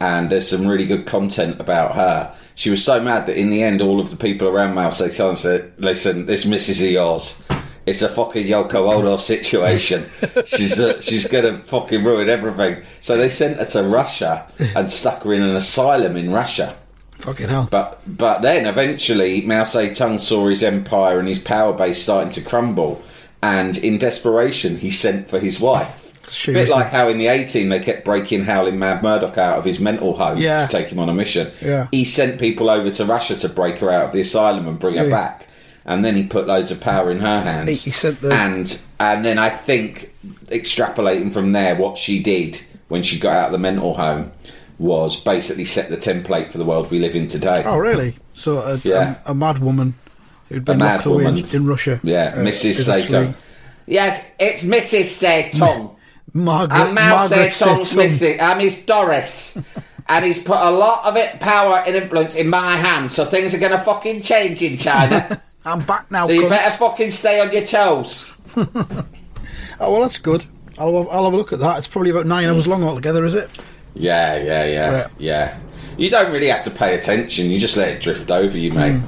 And 0.01 0.29
there's 0.29 0.47
some 0.49 0.67
really 0.67 0.85
good 0.85 1.05
content 1.05 1.59
about 1.59 1.95
her. 1.95 2.35
She 2.55 2.69
was 2.69 2.83
so 2.83 3.01
mad 3.01 3.25
that 3.27 3.37
in 3.37 3.49
the 3.49 3.63
end, 3.63 3.81
all 3.81 3.99
of 3.99 4.09
the 4.09 4.17
people 4.17 4.47
around 4.47 4.75
Mao 4.75 4.89
Zedong 4.89 5.37
said, 5.37 5.71
"Listen, 5.77 6.25
this 6.25 6.45
of 6.45 6.79
yours." 6.79 7.43
It's 7.85 8.01
a 8.01 8.09
fucking 8.09 8.47
Yoko 8.47 8.93
Ono 8.95 9.15
situation. 9.15 10.05
she's 10.45 10.79
uh, 10.79 10.99
she's 11.01 11.27
gonna 11.27 11.59
fucking 11.59 12.03
ruin 12.03 12.29
everything. 12.29 12.83
So 12.99 13.15
they 13.15 13.29
sent 13.29 13.57
her 13.57 13.65
to 13.65 13.83
Russia 13.83 14.47
and 14.75 14.89
stuck 14.89 15.23
her 15.23 15.33
in 15.33 15.43
an 15.43 15.55
asylum 15.55 16.17
in 16.17 16.31
Russia. 16.31 16.75
Fucking 17.11 17.49
hell. 17.49 17.67
But 17.69 18.01
but 18.07 18.41
then 18.41 18.65
eventually 18.65 19.41
Mao 19.41 19.63
Zedong 19.63 20.19
saw 20.19 20.47
his 20.47 20.63
empire 20.63 21.19
and 21.19 21.27
his 21.27 21.39
power 21.39 21.73
base 21.73 22.01
starting 22.01 22.31
to 22.31 22.41
crumble, 22.41 23.01
and 23.43 23.77
in 23.77 23.97
desperation, 23.97 24.77
he 24.77 24.89
sent 24.89 25.29
for 25.29 25.39
his 25.39 25.59
wife. 25.59 26.04
She 26.29 26.51
a 26.51 26.53
bit 26.53 26.69
like 26.69 26.91
the- 26.91 26.97
how 26.97 27.07
in 27.09 27.17
the 27.17 27.27
A-Team 27.27 27.69
they 27.69 27.79
kept 27.79 28.03
breaking 28.05 28.45
Howling 28.45 28.79
Mad 28.79 29.03
Murdock 29.03 29.37
out 29.37 29.57
of 29.59 29.65
his 29.65 29.79
mental 29.79 30.15
home 30.17 30.37
Yeah. 30.37 30.57
to 30.57 30.67
take 30.67 30.87
him 30.89 30.99
on 30.99 31.09
a 31.09 31.13
mission. 31.13 31.51
Yeah. 31.63 31.87
He 31.91 32.03
sent 32.03 32.39
people 32.39 32.69
over 32.69 32.89
to 32.91 33.05
Russia 33.05 33.35
to 33.35 33.49
break 33.49 33.79
her 33.79 33.91
out 33.91 34.05
of 34.05 34.11
the 34.11 34.21
asylum 34.21 34.67
and 34.67 34.79
bring 34.79 34.95
her 34.95 35.09
back. 35.09 35.47
And 35.85 36.03
then 36.03 36.15
he 36.15 36.23
put 36.23 36.47
loads 36.47 36.71
of 36.71 36.81
power 36.81 37.11
in 37.11 37.19
her 37.19 37.41
hands. 37.41 37.83
He- 37.83 37.89
he 37.89 37.91
sent 37.91 38.21
the- 38.21 38.33
and 38.33 38.77
and 38.99 39.23
then 39.25 39.37
I 39.37 39.49
think 39.49 40.11
extrapolating 40.47 41.31
from 41.31 41.51
there, 41.51 41.75
what 41.75 41.97
she 41.97 42.19
did 42.19 42.61
when 42.87 43.03
she 43.03 43.19
got 43.19 43.33
out 43.35 43.45
of 43.47 43.51
the 43.51 43.57
mental 43.59 43.95
home 43.95 44.31
was 44.79 45.15
basically 45.15 45.65
set 45.65 45.89
the 45.89 45.97
template 45.97 46.51
for 46.51 46.57
the 46.57 46.65
world 46.65 46.89
we 46.91 46.99
live 46.99 47.15
in 47.15 47.27
today. 47.27 47.63
Oh, 47.65 47.77
really? 47.77 48.17
So 48.33 48.57
a, 48.59 48.79
Yeah. 48.83 49.15
a, 49.25 49.31
a 49.31 49.35
mad 49.35 49.59
woman 49.59 49.93
who'd 50.49 50.65
been 50.65 50.77
A 50.77 50.79
mad 50.79 50.93
locked 50.95 51.05
away 51.05 51.25
in, 51.25 51.35
woman. 51.35 51.45
in 51.53 51.65
Russia. 51.67 51.99
Yeah, 52.03 52.33
uh, 52.35 52.39
Mrs. 52.39 52.75
Satan. 52.85 53.01
actually 53.27 53.33
Yes, 53.87 54.31
it's 54.39 54.65
Mrs. 54.65 55.03
Satan. 55.05 55.89
Margaret, 56.35 56.77
And 56.77 56.93
Mao 56.95 57.15
Margaret 57.17 57.37
Zedong's 57.51 57.89
Satan. 57.89 57.97
missing. 57.97 58.41
I'm 58.41 58.59
his 58.59 58.85
Doris. 58.85 59.57
and 60.07 60.23
he's 60.25 60.37
put 60.37 60.57
a 60.59 60.69
lot 60.69 61.05
of 61.05 61.15
it, 61.15 61.39
power 61.39 61.77
and 61.87 61.95
influence 61.95 62.35
in 62.35 62.47
my 62.49 62.73
hands, 62.75 63.13
so 63.15 63.25
things 63.25 63.55
are 63.55 63.57
going 63.59 63.71
to 63.71 63.79
fucking 63.79 64.21
change 64.21 64.61
in 64.61 64.77
China. 64.77 65.41
I'm 65.65 65.81
back 65.83 66.11
now. 66.11 66.27
so 66.27 66.33
you 66.33 66.43
cunts. 66.43 66.49
better 66.49 66.69
fucking 66.77 67.09
stay 67.11 67.39
on 67.41 67.51
your 67.51 67.65
toes. 67.65 68.31
Oh 69.77 69.91
well, 69.91 70.01
that's 70.03 70.19
good. 70.19 70.45
I'll 70.79 70.95
have, 70.99 71.09
I'll 71.11 71.25
have 71.25 71.33
a 71.33 71.35
look 71.35 71.51
at 71.51 71.59
that. 71.59 71.77
It's 71.79 71.87
probably 71.87 72.09
about 72.11 72.25
nine 72.25 72.47
hours 72.47 72.65
long 72.65 72.81
altogether, 72.81 73.25
is 73.25 73.33
it? 73.33 73.49
Yeah, 73.93 74.37
yeah, 74.37 74.63
yeah, 74.65 74.89
Right. 75.01 75.11
yeah. 75.17 75.57
You 75.97 76.09
don't 76.09 76.31
really 76.31 76.47
have 76.47 76.63
to 76.63 76.71
pay 76.71 76.95
attention. 76.95 77.51
You 77.51 77.59
just 77.59 77.75
let 77.75 77.89
it 77.89 78.01
drift 78.01 78.31
over 78.31 78.57
you, 78.57 78.71
mate. 78.71 79.01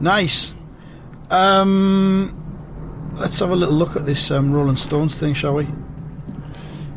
Nice. 0.00 0.54
Um, 1.30 2.34
let's 3.14 3.38
have 3.38 3.50
a 3.50 3.54
little 3.56 3.74
look 3.76 3.94
at 3.94 4.04
this 4.04 4.32
um, 4.32 4.52
Rolling 4.52 4.76
Stones 4.76 5.16
thing, 5.18 5.34
shall 5.34 5.54
we? 5.54 5.68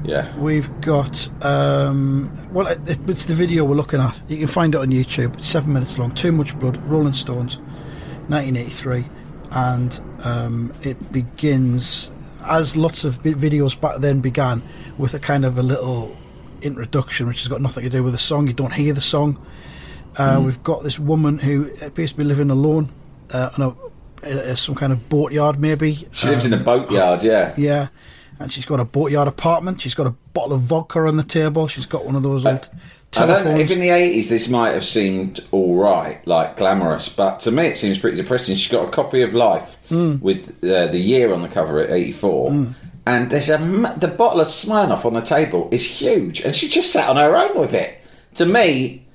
Yeah. 0.05 0.35
We've 0.37 0.69
got 0.81 1.27
um, 1.43 2.31
well, 2.51 2.67
it, 2.67 2.79
it's 3.09 3.25
the 3.25 3.35
video 3.35 3.63
we're 3.65 3.75
looking 3.75 3.99
at. 3.99 4.19
You 4.27 4.37
can 4.37 4.47
find 4.47 4.75
it 4.75 4.79
on 4.79 4.89
YouTube. 4.89 5.37
It's 5.37 5.49
seven 5.49 5.73
minutes 5.73 5.97
long. 5.97 6.11
Too 6.13 6.31
much 6.31 6.57
blood. 6.59 6.77
Rolling 6.85 7.13
Stones, 7.13 7.57
1983, 8.27 9.05
and 9.51 9.99
um, 10.23 10.73
it 10.83 11.11
begins 11.11 12.11
as 12.47 12.77
lots 12.77 13.03
of 13.03 13.21
videos 13.23 13.79
back 13.79 13.97
then 13.97 14.21
began 14.21 14.61
with 14.97 15.13
a 15.13 15.19
kind 15.19 15.45
of 15.45 15.57
a 15.57 15.63
little 15.63 16.15
introduction, 16.61 17.27
which 17.27 17.39
has 17.39 17.47
got 17.47 17.61
nothing 17.61 17.83
to 17.83 17.89
do 17.89 18.03
with 18.03 18.13
the 18.13 18.19
song. 18.19 18.47
You 18.47 18.53
don't 18.53 18.73
hear 18.73 18.93
the 18.93 19.01
song. 19.01 19.43
Uh, 20.17 20.41
We've 20.43 20.61
got 20.63 20.83
this 20.83 20.99
woman 20.99 21.39
who 21.39 21.69
appears 21.81 22.11
to 22.11 22.17
be 22.17 22.23
living 22.23 22.49
alone 22.49 22.89
uh, 23.33 23.49
on 23.57 23.75
a, 24.23 24.55
some 24.55 24.75
kind 24.75 24.93
of 24.93 25.09
boatyard, 25.09 25.59
maybe. 25.59 26.07
She 26.11 26.27
lives 26.27 26.45
in 26.45 26.53
a 26.53 26.57
boatyard, 26.57 27.21
yeah. 27.23 27.53
Yeah, 27.57 27.87
and 28.39 28.51
she's 28.51 28.65
got 28.65 28.79
a 28.79 28.85
boatyard 28.85 29.27
apartment. 29.27 29.81
She's 29.81 29.95
got 29.95 30.07
a 30.07 30.11
bottle 30.33 30.53
of 30.53 30.61
vodka 30.61 30.99
on 30.99 31.17
the 31.17 31.23
table. 31.23 31.67
She's 31.67 31.85
got 31.85 32.05
one 32.05 32.15
of 32.15 32.23
those 32.23 32.45
old 32.45 32.69
I 33.17 33.25
don't 33.27 33.45
know 33.45 33.51
if 33.55 33.71
in 33.71 33.79
the 33.79 33.87
80s 33.89 34.27
this 34.27 34.49
might 34.49 34.71
have 34.71 34.83
seemed 34.83 35.39
all 35.51 35.77
right, 35.77 36.25
like 36.27 36.57
glamorous, 36.57 37.07
but 37.07 37.39
to 37.41 37.51
me 37.51 37.67
it 37.67 37.77
seems 37.77 37.97
pretty 37.97 38.17
depressing. 38.17 38.55
She's 38.57 38.71
got 38.71 38.87
a 38.87 38.91
copy 38.91 39.21
of 39.21 39.33
Life 39.33 39.77
Hmm. 39.87 40.17
with 40.19 40.61
uh, 40.63 40.87
the 40.87 40.99
year 40.99 41.33
on 41.33 41.41
the 41.41 41.47
cover 41.47 41.79
at 41.79 41.91
84, 41.91 42.49
and 43.07 43.29
there's 43.31 43.49
a 43.49 43.57
the 43.97 44.13
bottle 44.17 44.41
of 44.41 44.47
Smirnoff 44.47 45.05
on 45.05 45.13
the 45.13 45.21
table 45.21 45.69
is 45.71 45.85
huge, 46.01 46.41
and 46.41 46.53
she 46.53 46.67
just 46.67 46.91
sat 46.91 47.07
on 47.09 47.15
her 47.15 47.37
own 47.37 47.57
with 47.57 47.73
it. 47.73 47.99
To 48.33 48.45
me, 48.45 49.05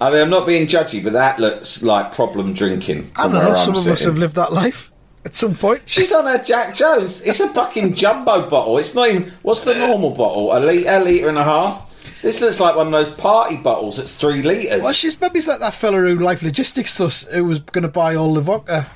I 0.00 0.10
mean, 0.10 0.20
I'm 0.22 0.30
not 0.30 0.46
being 0.46 0.68
judgy, 0.68 1.02
but 1.02 1.14
that 1.14 1.40
looks 1.40 1.82
like 1.82 2.12
problem 2.12 2.52
drinking. 2.52 3.10
I 3.16 3.26
know. 3.26 3.56
Some 3.56 3.74
of 3.74 3.88
us 3.88 4.04
have 4.04 4.18
lived 4.18 4.36
that 4.36 4.52
life 4.52 4.92
at 5.28 5.34
some 5.34 5.54
point. 5.54 5.82
She's 5.84 6.12
on 6.12 6.24
her 6.26 6.42
Jack 6.42 6.74
Jones. 6.74 7.22
It's 7.22 7.38
a 7.40 7.48
fucking 7.48 7.94
jumbo 7.94 8.48
bottle. 8.48 8.78
It's 8.78 8.94
not 8.94 9.08
even. 9.08 9.30
What's 9.42 9.62
the 9.64 9.74
normal 9.74 10.10
bottle? 10.10 10.52
A 10.52 10.58
litre, 10.58 10.88
a 10.88 10.98
litre 11.04 11.28
and 11.28 11.38
a 11.38 11.44
half? 11.44 11.84
This 12.22 12.40
looks 12.40 12.58
like 12.58 12.74
one 12.74 12.86
of 12.88 12.92
those 12.92 13.10
party 13.12 13.56
bottles 13.58 13.98
that's 13.98 14.18
three 14.18 14.42
litres. 14.42 14.82
Well, 14.82 14.92
she's 14.92 15.20
maybe 15.20 15.38
it's 15.38 15.46
like 15.46 15.60
that 15.60 15.74
fella 15.74 15.98
who 15.98 16.16
Life 16.16 16.42
Logistics 16.42 16.96
does, 16.96 17.22
who 17.32 17.44
was 17.44 17.58
going 17.60 17.82
to 17.82 17.88
buy 17.88 18.16
all 18.16 18.34
the 18.34 18.40
vodka, 18.40 18.86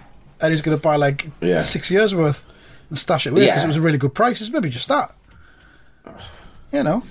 and 0.41 0.51
he's 0.53 0.61
going 0.63 0.77
to 0.77 0.83
buy 0.83 0.97
like 0.97 1.29
Yeah. 1.41 1.61
six 1.61 1.91
years 1.91 2.15
worth 2.15 2.47
and 2.89 2.99
stash 2.99 3.27
it 3.27 3.31
away 3.31 3.43
because 3.43 3.59
Yeah. 3.59 3.65
it 3.65 3.69
was 3.69 3.77
a 3.77 3.81
really 3.83 3.99
good 3.99 4.15
price. 4.15 4.41
It's 4.41 4.51
maybe 4.51 4.71
just 4.71 4.89
that. 4.89 5.15
You 6.73 6.83
know, 6.83 7.03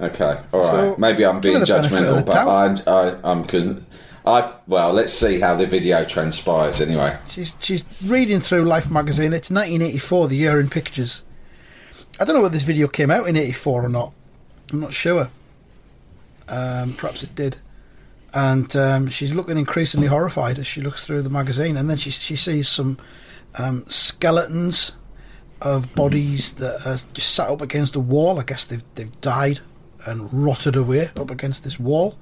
Okay, 0.00 0.38
all 0.52 0.60
right. 0.60 0.70
So, 0.70 0.94
Maybe 0.98 1.24
I'm 1.24 1.40
being 1.40 1.54
her 1.58 1.64
the 1.64 1.66
benefit 1.66 2.02
of 2.04 2.24
judgmental, 2.24 2.26
but. 2.26 2.36
I'm, 2.36 2.78
I, 3.24 3.30
I'm. 3.30 3.44
Con- 3.44 3.84
I 4.24 4.54
well, 4.66 4.92
let's 4.92 5.12
see 5.12 5.40
how 5.40 5.54
the 5.56 5.66
video 5.66 6.04
transpires. 6.04 6.80
Anyway, 6.80 7.18
she's 7.28 7.54
she's 7.58 7.84
reading 8.06 8.40
through 8.40 8.64
Life 8.64 8.90
magazine. 8.90 9.32
It's 9.32 9.50
1984, 9.50 10.28
the 10.28 10.36
year 10.36 10.60
in 10.60 10.68
pictures. 10.68 11.22
I 12.20 12.24
don't 12.24 12.36
know 12.36 12.42
whether 12.42 12.52
this 12.52 12.64
video 12.64 12.86
came 12.86 13.10
out 13.10 13.26
in 13.26 13.36
'84 13.36 13.84
or 13.86 13.88
not. 13.88 14.12
I'm 14.72 14.80
not 14.80 14.92
sure. 14.92 15.30
Um, 16.48 16.92
perhaps 16.94 17.22
it 17.22 17.34
did. 17.34 17.56
And 18.34 18.74
um, 18.76 19.08
she's 19.08 19.34
looking 19.34 19.58
increasingly 19.58 20.06
horrified 20.06 20.58
as 20.58 20.66
she 20.66 20.80
looks 20.80 21.06
through 21.06 21.22
the 21.22 21.30
magazine, 21.30 21.76
and 21.76 21.88
then 21.88 21.96
she 21.96 22.10
she 22.10 22.36
sees 22.36 22.68
some 22.68 22.98
um, 23.58 23.84
skeletons 23.88 24.92
of 25.62 25.94
bodies 25.94 26.52
that 26.54 26.86
are 26.86 26.98
just 27.12 27.34
sat 27.34 27.48
up 27.48 27.62
against 27.62 27.96
a 27.96 28.00
wall. 28.00 28.38
I 28.38 28.44
guess 28.44 28.66
they've 28.66 28.84
they've 28.94 29.20
died 29.20 29.60
and 30.06 30.32
rotted 30.32 30.76
away 30.76 31.10
up 31.16 31.30
against 31.30 31.64
this 31.64 31.80
wall. 31.80 32.16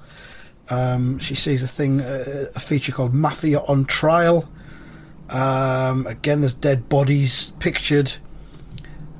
Um, 0.69 1.19
she 1.19 1.35
sees 1.35 1.63
a 1.63 1.67
thing, 1.67 2.01
uh, 2.01 2.45
a 2.55 2.59
feature 2.59 2.91
called 2.91 3.13
Mafia 3.13 3.59
on 3.61 3.85
Trial. 3.85 4.49
Um, 5.29 6.05
again, 6.07 6.41
there's 6.41 6.53
dead 6.53 6.89
bodies 6.89 7.51
pictured. 7.59 8.13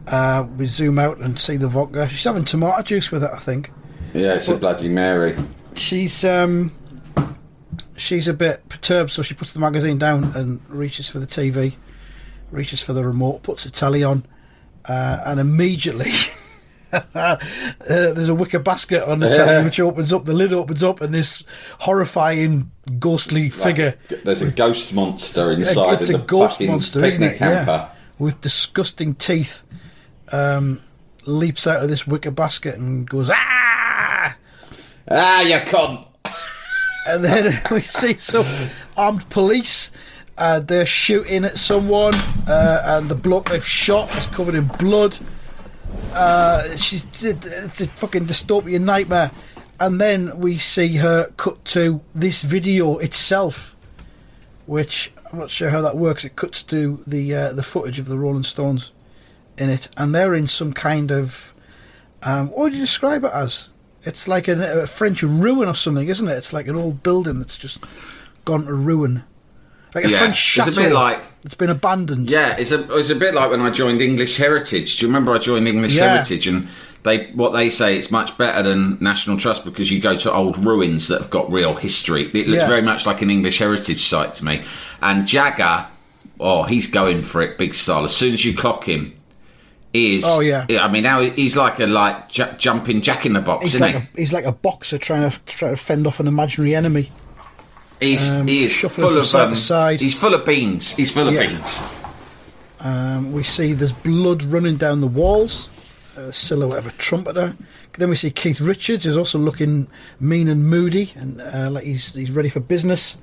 Uh, 0.07 0.45
we 0.57 0.67
zoom 0.67 0.97
out 0.99 1.17
and 1.19 1.39
see 1.39 1.57
the 1.57 1.67
vodka. 1.67 2.09
She's 2.09 2.23
having 2.23 2.45
tomato 2.45 2.81
juice 2.81 3.11
with 3.11 3.23
it, 3.23 3.29
I 3.33 3.37
think. 3.39 3.71
yeah, 4.13 4.33
it's 4.33 4.47
a 4.47 4.57
bloody 4.57 4.89
Mary. 4.89 5.37
She's 5.75 6.25
um, 6.25 6.71
she's 7.95 8.27
a 8.27 8.33
bit 8.33 8.67
perturbed, 8.69 9.11
so 9.11 9.21
she 9.21 9.35
puts 9.35 9.53
the 9.53 9.59
magazine 9.59 9.97
down 9.99 10.35
and 10.35 10.61
reaches 10.69 11.07
for 11.09 11.19
the 11.19 11.27
TV, 11.27 11.75
reaches 12.51 12.81
for 12.81 12.93
the 12.93 13.05
remote, 13.05 13.43
puts 13.43 13.65
the 13.65 13.71
telly 13.71 14.03
on, 14.03 14.25
uh, 14.85 15.19
and 15.25 15.39
immediately. 15.39 16.09
uh, 17.13 17.35
there's 17.87 18.29
a 18.29 18.35
wicker 18.35 18.59
basket 18.59 19.03
on 19.03 19.19
the 19.19 19.29
telly 19.29 19.63
which 19.63 19.79
opens 19.79 20.11
up. 20.11 20.25
The 20.25 20.33
lid 20.33 20.53
opens 20.53 20.83
up, 20.83 21.01
and 21.01 21.13
this 21.13 21.43
horrifying, 21.79 22.71
ghostly 22.99 23.49
figure 23.49 23.95
There's 24.23 24.41
a 24.41 24.51
ghost 24.51 24.93
monster 24.93 25.51
inside 25.51 25.93
it's 25.95 26.09
of 26.09 26.15
a 26.15 26.17
the 26.17 26.23
ghost 26.25 26.53
fucking 26.53 26.67
monster, 26.67 27.01
picnic 27.01 27.33
isn't 27.33 27.47
it? 27.47 27.55
hamper. 27.55 27.71
Yeah. 27.71 27.89
With 28.17 28.41
disgusting 28.41 29.15
teeth, 29.15 29.63
um, 30.31 30.81
leaps 31.25 31.67
out 31.67 31.83
of 31.83 31.89
this 31.89 32.05
wicker 32.07 32.31
basket 32.31 32.75
and 32.75 33.07
goes 33.09 33.29
ah, 33.31 34.35
Ah, 35.09 35.41
you 35.41 35.55
cunt! 35.57 36.05
and 37.07 37.23
then 37.23 37.61
we 37.71 37.81
see 37.81 38.13
some 38.15 38.45
armed 38.97 39.27
police. 39.29 39.91
Uh, 40.37 40.59
they're 40.59 40.85
shooting 40.85 41.43
at 41.43 41.57
someone, 41.57 42.13
uh, 42.47 42.81
and 42.85 43.09
the 43.09 43.15
bloke 43.15 43.49
they've 43.49 43.65
shot 43.65 44.09
is 44.17 44.25
covered 44.27 44.55
in 44.55 44.65
blood. 44.79 45.17
Uh, 46.19 46.75
she's 46.75 47.05
it's 47.23 47.81
a 47.81 47.87
fucking 47.87 48.25
dystopian 48.25 48.81
nightmare. 48.81 49.31
And 49.79 50.01
then 50.01 50.37
we 50.37 50.57
see 50.57 50.97
her 50.97 51.31
cut 51.37 51.63
to 51.65 52.01
this 52.13 52.41
video 52.43 52.97
itself, 52.97 53.77
which 54.65 55.13
I'm 55.31 55.39
not 55.39 55.49
sure 55.49 55.69
how 55.69 55.81
that 55.81 55.95
works. 55.95 56.25
It 56.25 56.35
cuts 56.35 56.61
to 56.63 57.01
the 57.07 57.33
uh, 57.33 57.53
the 57.53 57.63
footage 57.63 57.97
of 57.99 58.07
the 58.07 58.19
Rolling 58.19 58.43
Stones 58.43 58.91
in 59.57 59.69
it, 59.69 59.87
and 59.95 60.13
they're 60.13 60.35
in 60.35 60.47
some 60.47 60.73
kind 60.73 61.11
of 61.11 61.53
um, 62.23 62.49
what 62.49 62.57
would 62.59 62.73
you 62.73 62.81
describe 62.81 63.23
it 63.23 63.31
as? 63.33 63.69
It's 64.03 64.27
like 64.27 64.47
a, 64.49 64.81
a 64.81 64.87
French 64.87 65.23
ruin 65.23 65.69
or 65.69 65.73
something, 65.75 66.07
isn't 66.09 66.27
it? 66.27 66.33
It's 66.33 66.51
like 66.53 66.67
an 66.67 66.75
old 66.75 67.01
building 67.01 67.39
that's 67.39 67.57
just 67.57 67.81
gone 68.43 68.65
to 68.65 68.73
ruin, 68.73 69.23
like 69.95 70.03
a 70.05 70.09
Yeah, 70.09 70.17
French 70.19 70.57
it's 70.57 70.77
a 70.77 70.81
bit 70.81 70.91
like- 70.91 71.23
it's 71.43 71.55
been 71.55 71.69
abandoned. 71.69 72.29
Yeah, 72.29 72.55
it's 72.57 72.71
a 72.71 72.85
it's 72.97 73.09
a 73.09 73.15
bit 73.15 73.33
like 73.33 73.49
when 73.51 73.61
I 73.61 73.69
joined 73.69 74.01
English 74.01 74.37
Heritage. 74.37 74.97
Do 74.99 75.05
you 75.05 75.09
remember 75.09 75.33
I 75.33 75.37
joined 75.39 75.67
English 75.67 75.93
Yeah. 75.95 76.13
Heritage 76.13 76.47
and 76.47 76.67
they 77.03 77.27
what 77.31 77.53
they 77.53 77.69
say 77.69 77.97
it's 77.97 78.11
much 78.11 78.37
better 78.37 78.61
than 78.61 78.97
National 78.99 79.37
Trust 79.37 79.63
because 79.65 79.91
you 79.91 80.01
go 80.01 80.17
to 80.17 80.33
old 80.33 80.57
ruins 80.65 81.07
that 81.07 81.21
have 81.21 81.29
got 81.29 81.49
real 81.51 81.75
history. 81.75 82.23
It 82.23 82.47
looks 82.47 82.61
Yeah. 82.63 82.67
very 82.67 82.81
much 82.81 83.05
like 83.05 83.21
an 83.21 83.29
English 83.29 83.59
Heritage 83.59 84.05
site 84.05 84.33
to 84.35 84.45
me. 84.45 84.63
And 85.01 85.25
Jagger, 85.25 85.85
oh, 86.39 86.63
he's 86.63 86.87
going 86.87 87.23
for 87.23 87.41
it 87.41 87.57
big 87.57 87.73
style. 87.73 88.03
As 88.03 88.15
soon 88.15 88.33
as 88.33 88.43
you 88.43 88.53
clock 88.55 88.83
him, 88.83 89.13
he 89.93 90.17
is. 90.17 90.23
Oh, 90.27 90.41
yeah. 90.41 90.65
I 90.81 90.87
mean, 90.89 91.03
now 91.03 91.21
he's 91.21 91.55
like 91.55 91.79
a 91.79 91.87
like 91.87 92.27
ju- 92.29 92.51
jumping 92.57 93.01
Jack 93.01 93.25
in 93.25 93.31
the 93.33 93.39
Box, 93.39 93.63
He's 93.63 93.79
like 93.79 93.95
he? 93.95 94.01
a, 94.01 94.07
he's 94.17 94.33
like 94.33 94.45
a 94.45 94.51
boxer 94.51 94.97
trying 94.97 95.29
to 95.31 95.39
try 95.45 95.69
to 95.69 95.77
fend 95.77 96.05
off 96.05 96.19
an 96.19 96.27
imaginary 96.27 96.75
enemy. 96.75 97.09
He's 97.99 98.29
um, 98.29 98.47
he 98.47 98.63
is 98.63 98.75
full 98.79 99.17
of 99.17 99.25
side 99.25 99.47
um, 99.49 99.55
side. 99.55 99.99
He's 100.01 100.15
full 100.15 100.33
of 100.33 100.45
beans. 100.45 100.95
He's 100.95 101.11
full 101.11 101.27
of 101.27 101.33
Yeah. 101.33 101.47
beans. 101.47 101.79
Um, 102.79 103.33
we 103.33 103.43
see 103.43 103.73
there's 103.73 103.91
blood 103.91 104.43
running 104.43 104.77
down 104.77 105.01
the 105.01 105.07
walls, 105.07 105.67
a 106.15 106.31
silhouette 106.31 106.79
of 106.79 106.87
a 106.87 106.91
trumpeter. 106.91 107.55
Then 107.97 108.09
we 108.09 108.15
see 108.15 108.29
Keith 108.31 108.61
Richards, 108.61 109.03
who's 109.03 109.17
also 109.17 109.37
looking 109.37 109.87
mean 110.21 110.47
and 110.47 110.63
moody, 110.69 111.11
and 111.15 111.41
uh, 111.41 111.69
like 111.71 111.83
he's 111.83 112.13
he's 112.13 112.31
ready 112.31 112.47
for 112.47 112.61
business. 112.61 113.17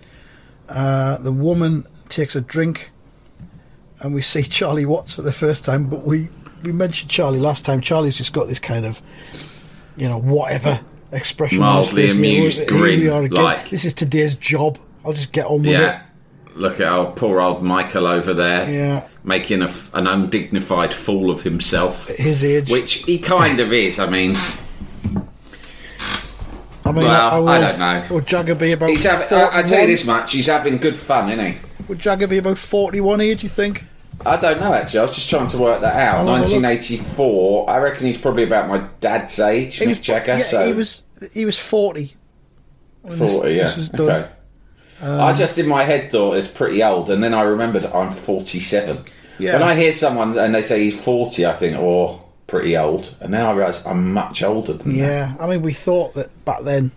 Uh, 0.68 1.16
the 1.18 1.32
woman 1.32 1.86
takes 2.10 2.36
a 2.36 2.40
drink. 2.42 2.90
and 4.02 4.14
we 4.14 4.20
see 4.20 4.42
Charlie 4.58 4.84
Watts 4.84 5.14
for 5.14 5.22
the 5.22 5.32
first 5.32 5.64
time, 5.64 5.86
but 5.86 6.04
we 6.04 6.28
we 6.62 6.72
mentioned 6.72 7.10
Charlie 7.10 7.38
last 7.38 7.64
time. 7.64 7.80
Charlie's 7.80 8.18
just 8.18 8.34
got 8.34 8.48
this 8.48 8.60
kind 8.60 8.84
of, 8.84 9.00
you 9.96 10.06
know, 10.08 10.18
whatever 10.18 10.80
expression. 11.12 11.58
Mildly. 11.60 12.10
Amused 12.10 12.58
here 12.58 12.66
grin, 12.68 13.00
we 13.00 13.08
are 13.08 13.22
again. 13.22 13.44
like- 13.44 13.70
this 13.70 13.84
is 13.84 13.94
today's 13.94 14.34
job. 14.34 14.78
I'll 15.04 15.12
just 15.12 15.32
get 15.32 15.46
on 15.46 15.62
with 15.62 15.66
Yeah. 15.72 16.02
Look 16.54 16.80
at 16.80 16.88
our 16.88 17.12
poor 17.12 17.40
old 17.40 17.62
Michael 17.62 18.06
over 18.06 18.32
there. 18.32 18.70
Yeah. 18.70 19.04
Making 19.24 19.62
a 19.62 19.70
an 19.92 20.06
undignified 20.06 20.94
fool 20.94 21.30
of 21.30 21.42
himself. 21.42 22.08
it. 22.10 22.18
His 22.18 22.42
age. 22.42 22.70
Which 22.70 23.04
he 23.04 23.18
kind 23.18 23.60
of 23.60 23.72
is. 23.72 23.98
I 23.98 24.08
mean, 24.08 24.36
I 26.84 26.92
mean, 26.92 27.04
well, 27.04 27.48
I 27.48 27.58
old 27.58 27.68
don't 27.68 27.78
know. 27.78 28.04
Would 28.14 28.26
Jagger 28.26 28.54
be 28.54 28.72
about? 28.72 28.88
he's 28.90 29.02
having, 29.04 29.26
I, 29.36 29.58
I 29.58 29.62
tell 29.64 29.80
you 29.80 29.86
this 29.88 30.06
much, 30.06 30.32
he's 30.32 30.46
having 30.46 30.76
good 30.78 30.96
fun, 30.96 31.30
isn't 31.30 31.52
he? 31.54 31.58
Would 31.88 31.98
Jagger 31.98 32.26
be 32.28 32.38
about 32.38 32.58
forty-one 32.58 33.20
age? 33.20 33.42
You 33.42 33.48
think? 33.48 33.84
I 34.24 34.36
don't 34.36 34.58
know 34.60 34.72
actually. 34.72 35.00
I 35.00 35.02
was 35.02 35.14
just 35.14 35.28
trying 35.28 35.46
to 35.48 35.58
work 35.58 35.80
that 35.82 35.94
out. 35.94 36.26
I'll 36.26 36.34
have 36.34 36.44
a 36.44 36.54
look. 36.54 36.62
1984. 36.62 37.70
I 37.70 37.78
reckon 37.78 38.06
he's 38.06 38.18
probably 38.18 38.44
about 38.44 38.68
my 38.68 38.86
dad's 39.00 39.38
age, 39.40 39.78
Mick 39.80 40.00
Jagger. 40.00 40.36
yeah, 40.38 40.42
so 40.42 40.66
he 40.66 40.72
was. 40.72 41.04
He 41.32 41.44
was 41.44 41.58
forty. 41.58 42.14
when 43.02 43.18
this- 43.18 43.34
40, 43.34 43.54
yeah. 43.54 43.62
This 43.64 43.76
was 43.76 43.88
done. 43.90 44.10
okay. 44.10 44.30
I 45.02 45.30
um, 45.30 45.36
just 45.36 45.58
in 45.58 45.68
my 45.68 45.82
head 45.84 46.10
thought 46.10 46.36
it's 46.36 46.48
pretty 46.48 46.82
old, 46.82 47.10
and 47.10 47.22
then 47.22 47.34
I 47.34 47.42
remembered 47.42 47.84
I'm 47.84 48.10
47. 48.10 49.04
Yeah. 49.38 49.52
When 49.54 49.62
I 49.62 49.74
hear 49.74 49.92
someone 49.92 50.38
and 50.38 50.54
they 50.54 50.62
say 50.62 50.84
he's 50.84 50.98
40, 51.04 51.44
I 51.44 51.52
think, 51.52 51.76
oh, 51.78 52.22
pretty 52.46 52.76
old, 52.78 53.14
and 53.20 53.34
then 53.34 53.44
I 53.44 53.52
realise 53.52 53.84
I'm 53.84 54.14
much 54.14 54.42
older 54.42 54.72
than 54.72 54.92
that. 54.96 54.98
Yeah, 54.98 55.34
I 55.38 55.46
mean, 55.46 55.60
we 55.60 55.74
thought 55.74 56.14
that 56.14 56.44
back 56.46 56.62
then, 56.62 56.92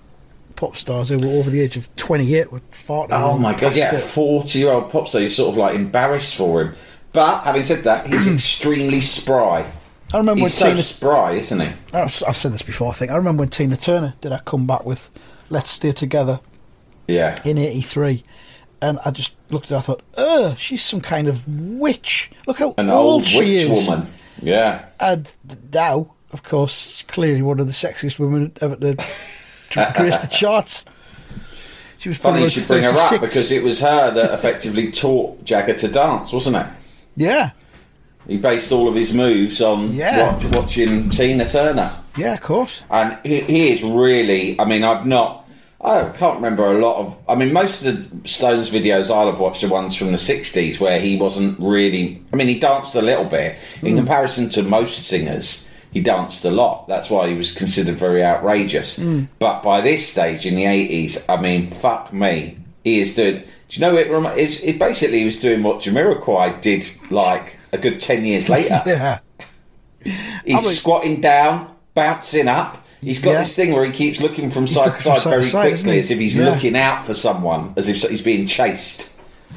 pop 0.55 0.77
stars 0.77 1.09
who 1.09 1.19
were 1.19 1.27
over 1.27 1.49
the 1.49 1.59
age 1.59 1.75
of 1.75 1.93
twenty-eight 1.97 2.51
were 2.53 2.61
farting. 2.71 3.09
Oh 3.11 3.37
my 3.37 3.53
god, 3.53 3.75
yeah, 3.75 3.97
40 3.97 4.59
year 4.59 4.71
old 4.71 4.89
pop 4.89 5.07
star. 5.09 5.19
You're 5.21 5.29
sort 5.29 5.49
of 5.51 5.57
like 5.57 5.75
embarrassed 5.75 6.35
for 6.35 6.61
him. 6.61 6.75
But 7.11 7.41
having 7.43 7.63
said 7.63 7.83
that, 7.83 8.07
he's 8.07 8.27
extremely 8.33 9.01
spry. 9.01 9.65
I 10.13 10.17
remember 10.17 10.41
He's 10.41 10.43
when 10.43 10.49
so 10.51 10.65
Tina. 10.71 10.77
spry, 10.81 11.31
isn't 11.33 11.59
he? 11.59 11.67
Oh, 11.93 12.01
I've, 12.03 12.23
I've 12.27 12.37
said 12.37 12.51
this 12.53 12.61
before. 12.63 12.89
I 12.89 12.93
think 12.93 13.11
I 13.11 13.15
remember 13.15 13.41
when 13.41 13.49
Tina 13.49 13.77
Turner 13.77 14.15
did 14.21 14.31
I 14.31 14.39
come 14.39 14.65
back 14.65 14.83
with 14.85 15.11
"Let's 15.49 15.69
Stay 15.69 15.91
Together" 15.91 16.39
Yeah. 17.07 17.39
in 17.45 17.57
'83, 17.59 18.23
and 18.81 18.97
I 19.05 19.11
just 19.11 19.33
looked 19.51 19.65
at. 19.65 19.71
her, 19.71 19.77
I 19.77 19.81
thought, 19.81 20.01
"Ugh, 20.17 20.57
she's 20.57 20.83
some 20.83 21.01
kind 21.01 21.27
of 21.27 21.47
witch. 21.47 22.31
Look 22.47 22.57
how 22.59 22.73
An 22.79 22.89
old, 22.89 23.05
old 23.13 23.25
she 23.25 23.37
witch 23.39 23.47
is." 23.69 23.87
woman. 23.87 24.07
Yeah. 24.41 24.85
And 24.99 25.29
now, 25.71 26.13
of 26.31 26.41
course, 26.43 27.03
clearly 27.07 27.41
one 27.43 27.59
of 27.59 27.67
the 27.67 27.73
sexiest 27.73 28.17
women 28.19 28.51
ever 28.61 28.75
to, 28.77 28.95
to 28.95 29.93
grace 29.97 30.17
the 30.17 30.27
charts. 30.27 30.85
She 31.99 32.09
was 32.09 32.17
Funny 32.17 32.33
probably 32.35 32.43
you 32.43 32.49
should 32.49 32.67
bring 32.67 32.83
her 32.83 32.89
up 32.89 32.95
36. 32.95 33.19
because 33.21 33.51
it 33.51 33.61
was 33.61 33.81
her 33.81 34.09
that 34.11 34.33
effectively 34.33 34.89
taught 34.89 35.43
Jagger 35.43 35.73
to 35.75 35.87
dance, 35.89 36.31
wasn't 36.31 36.55
it? 36.55 36.65
Yeah, 37.19 37.51
He 38.27 38.37
based 38.37 38.71
all 38.71 38.87
of 38.87 38.95
his 38.95 39.13
moves 39.13 39.61
on 39.61 39.91
Yeah. 39.91 40.31
watch, 40.31 40.45
watching 40.45 41.09
Tina 41.09 41.45
Turner. 41.45 41.91
yeah, 42.15 42.33
of 42.33 42.41
course. 42.41 42.83
And 42.89 43.17
he, 43.23 43.41
he 43.41 43.71
is 43.71 43.83
really, 43.83 44.59
I 44.59 44.65
mean, 44.65 44.83
I've 44.83 45.05
not, 45.05 45.47
I 45.81 46.09
can't 46.15 46.35
remember 46.35 46.65
a 46.65 46.79
lot 46.79 46.97
of, 46.97 47.17
I 47.27 47.35
mean, 47.35 47.51
most 47.51 47.83
of 47.83 48.21
the 48.23 48.27
Stones 48.27 48.69
videos 48.69 49.13
I'll 49.13 49.31
have 49.31 49.39
watched 49.39 49.63
are 49.63 49.69
ones 49.69 49.95
from 49.95 50.07
the 50.11 50.17
60s 50.17 50.79
where 50.79 50.99
he 50.99 51.17
wasn't 51.17 51.59
really, 51.59 52.21
I 52.31 52.35
mean, 52.35 52.47
he 52.47 52.59
danced 52.59 52.95
a 52.95 53.01
little 53.01 53.25
bit. 53.25 53.57
In 53.81 53.91
hmm. 53.91 53.97
comparison 53.97 54.49
to 54.49 54.63
most 54.63 55.07
singers, 55.07 55.67
he 55.91 56.01
danced 56.01 56.45
a 56.45 56.51
lot. 56.51 56.87
That's 56.87 57.09
why 57.09 57.29
he 57.29 57.35
was 57.35 57.51
considered 57.51 57.95
very 57.95 58.23
outrageous. 58.23 58.97
Hmm. 58.97 59.23
But 59.39 59.61
by 59.63 59.81
this 59.81 60.07
stage 60.07 60.45
in 60.45 60.55
the 60.55 60.65
80s, 60.65 61.25
I 61.27 61.41
mean, 61.41 61.67
fuck 61.67 62.13
me, 62.13 62.59
he 62.83 63.01
is 63.01 63.15
doing, 63.15 63.43
do 63.69 63.79
you 63.79 63.81
know, 63.81 63.95
it, 63.95 64.07
it's- 64.37 64.59
it 64.61 64.77
basically 64.79 65.19
he 65.19 65.25
was 65.25 65.39
doing 65.39 65.63
what 65.63 65.79
Jamiroquai 65.79 66.59
did 66.61 66.85
like 67.09 67.55
a 67.71 67.77
good 67.77 67.99
10 68.01 68.25
years 68.25 68.49
later. 68.49 68.81
Yeah, 70.05 70.11
He's 70.45 70.55
I 70.55 70.61
mean- 70.61 70.71
squatting 70.71 71.21
down, 71.21 71.75
bouncing 71.93 72.47
up. 72.47 72.85
He's 73.01 73.19
got 73.19 73.31
Yeah. 73.31 73.39
this 73.39 73.55
thing 73.55 73.73
where 73.73 73.85
he 73.85 73.91
keeps 73.91 74.19
looking 74.21 74.49
from 74.49 74.65
side 74.67 74.95
to 74.95 75.01
side 75.01 75.19
side 75.21 75.29
very 75.29 75.43
side, 75.43 75.73
quickly, 75.73 75.99
as 75.99 76.11
if 76.11 76.19
he's 76.19 76.35
Yeah. 76.37 76.49
looking 76.49 76.75
out 76.77 77.03
for 77.05 77.13
someone, 77.13 77.73
as 77.77 77.87
if 77.89 78.01
he's 78.03 78.21
being 78.21 78.45
chased. 78.45 79.07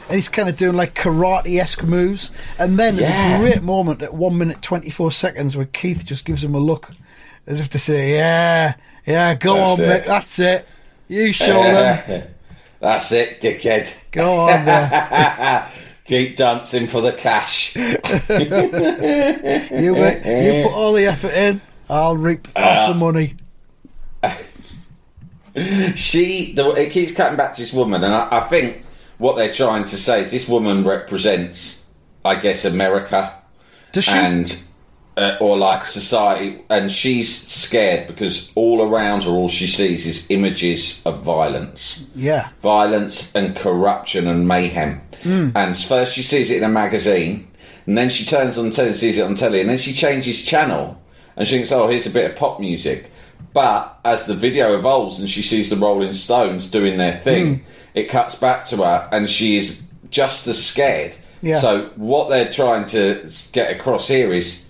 and 0.08 0.16
he's 0.16 0.28
kind 0.28 0.48
of 0.48 0.56
doing 0.56 0.74
like 0.76 0.94
karate 0.94 1.60
esque 1.60 1.82
moves. 1.84 2.30
And 2.58 2.78
then 2.78 2.96
there's 2.96 3.08
Yeah. 3.08 3.36
a 3.38 3.40
great 3.40 3.62
moment 3.62 4.02
at 4.02 4.12
one 4.14 4.36
minute 4.36 4.62
twenty 4.62 4.90
four 4.90 5.10
seconds 5.12 5.56
where 5.56 5.66
Keith 5.66 6.04
just 6.04 6.24
gives 6.24 6.42
him 6.44 6.54
a 6.54 6.58
look, 6.58 6.90
as 7.46 7.60
if 7.60 7.68
to 7.70 7.78
say, 7.78 8.14
"Yeah, 8.14 8.74
yeah, 9.06 9.34
go 9.34 9.54
That's 9.54 9.80
on, 9.80 9.88
it. 9.88 10.02
Mick, 10.02 10.06
that's 10.06 10.38
it. 10.40 10.68
You 11.08 11.32
show 11.32 11.62
them. 11.62 12.24
That's 12.82 13.12
it, 13.12 13.40
dickhead. 13.40 14.10
Go 14.10 14.40
on 14.40 14.64
there. 14.64 15.68
Keep 16.04 16.34
dancing 16.36 16.88
for 16.88 17.00
the 17.00 17.12
cash. 17.12 17.76
You, 17.76 17.84
Mick, 19.94 20.44
you 20.44 20.64
put 20.64 20.72
all 20.74 20.92
the 20.92 21.06
effort 21.06 21.32
in. 21.32 21.60
I'll 21.88 22.16
reap 22.16 22.48
Uh, 22.56 22.60
off 22.60 22.88
the 22.88 22.94
money." 22.94 23.36
she, 25.94 26.52
the, 26.54 26.74
it 26.76 26.90
keeps 26.90 27.12
cutting 27.12 27.36
back 27.36 27.54
to 27.54 27.62
this 27.62 27.72
woman, 27.72 28.02
and 28.02 28.12
I, 28.12 28.28
I 28.32 28.40
think 28.40 28.84
what 29.18 29.36
they're 29.36 29.52
trying 29.52 29.84
to 29.86 29.96
say 29.96 30.22
is 30.22 30.32
this 30.32 30.48
woman 30.48 30.82
represents, 30.84 31.84
I 32.24 32.34
guess, 32.34 32.64
America. 32.64 33.32
Does 33.92 34.04
she? 34.04 34.18
and 34.18 34.60
uh, 35.16 35.36
or 35.40 35.58
like 35.58 35.84
society, 35.86 36.62
and 36.70 36.90
she's 36.90 37.34
scared 37.36 38.06
because 38.06 38.50
all 38.54 38.82
around 38.82 39.24
her, 39.24 39.30
all 39.30 39.48
she 39.48 39.66
sees 39.66 40.06
is 40.06 40.30
images 40.30 41.02
of 41.04 41.22
violence, 41.22 42.06
yeah, 42.14 42.48
violence 42.60 43.34
and 43.34 43.54
corruption 43.54 44.26
and 44.26 44.48
mayhem. 44.48 45.00
And 45.24 45.76
first 45.76 46.14
she 46.14 46.22
sees 46.22 46.50
it 46.50 46.56
in 46.56 46.64
a 46.64 46.68
magazine, 46.68 47.48
and 47.86 47.96
then 47.96 48.08
she 48.08 48.24
turns 48.24 48.58
on 48.58 48.66
the 48.66 48.70
telly 48.72 48.88
and 48.88 48.96
sees 48.96 49.18
it 49.18 49.22
on 49.22 49.34
telly, 49.34 49.60
and 49.60 49.68
then 49.68 49.78
she 49.78 49.92
changes 49.92 50.42
channel, 50.42 51.00
and 51.36 51.46
she 51.46 51.56
thinks, 51.56 51.72
"Oh, 51.72 51.88
here's 51.88 52.06
a 52.06 52.10
bit 52.10 52.30
of 52.30 52.36
pop 52.36 52.58
music." 52.58 53.10
But 53.52 53.98
as 54.04 54.24
the 54.24 54.34
video 54.34 54.78
evolves 54.78 55.20
and 55.20 55.28
she 55.28 55.42
sees 55.42 55.68
the 55.68 55.76
Rolling 55.76 56.14
Stones 56.14 56.70
doing 56.70 56.96
their 56.96 57.18
thing, 57.18 57.64
it 57.92 58.04
cuts 58.08 58.34
back 58.34 58.64
to 58.66 58.78
her, 58.78 59.08
and 59.12 59.28
she 59.28 59.58
is 59.58 59.82
just 60.08 60.46
as 60.46 60.64
scared. 60.64 61.14
Yeah. 61.42 61.58
So 61.58 61.90
what 61.96 62.30
they're 62.30 62.50
trying 62.50 62.86
to 62.86 63.28
get 63.52 63.70
across 63.70 64.08
here 64.08 64.32
is 64.32 64.61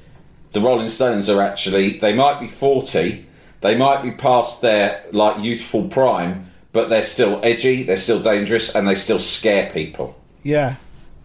the 0.52 0.60
Rolling 0.60 0.88
Stones 0.88 1.28
are 1.28 1.40
actually 1.40 1.98
they 1.98 2.12
might 2.14 2.40
be 2.40 2.48
forty, 2.48 3.26
they 3.60 3.76
might 3.76 4.02
be 4.02 4.10
past 4.10 4.60
their 4.62 5.04
like 5.12 5.42
youthful 5.42 5.84
prime, 5.88 6.50
but 6.72 6.88
they're 6.90 7.02
still 7.02 7.40
edgy, 7.42 7.82
they're 7.82 7.96
still 7.96 8.20
dangerous, 8.20 8.74
and 8.74 8.86
they 8.88 8.94
still 8.94 9.18
scare 9.18 9.70
people. 9.70 10.20
yeah, 10.42 10.76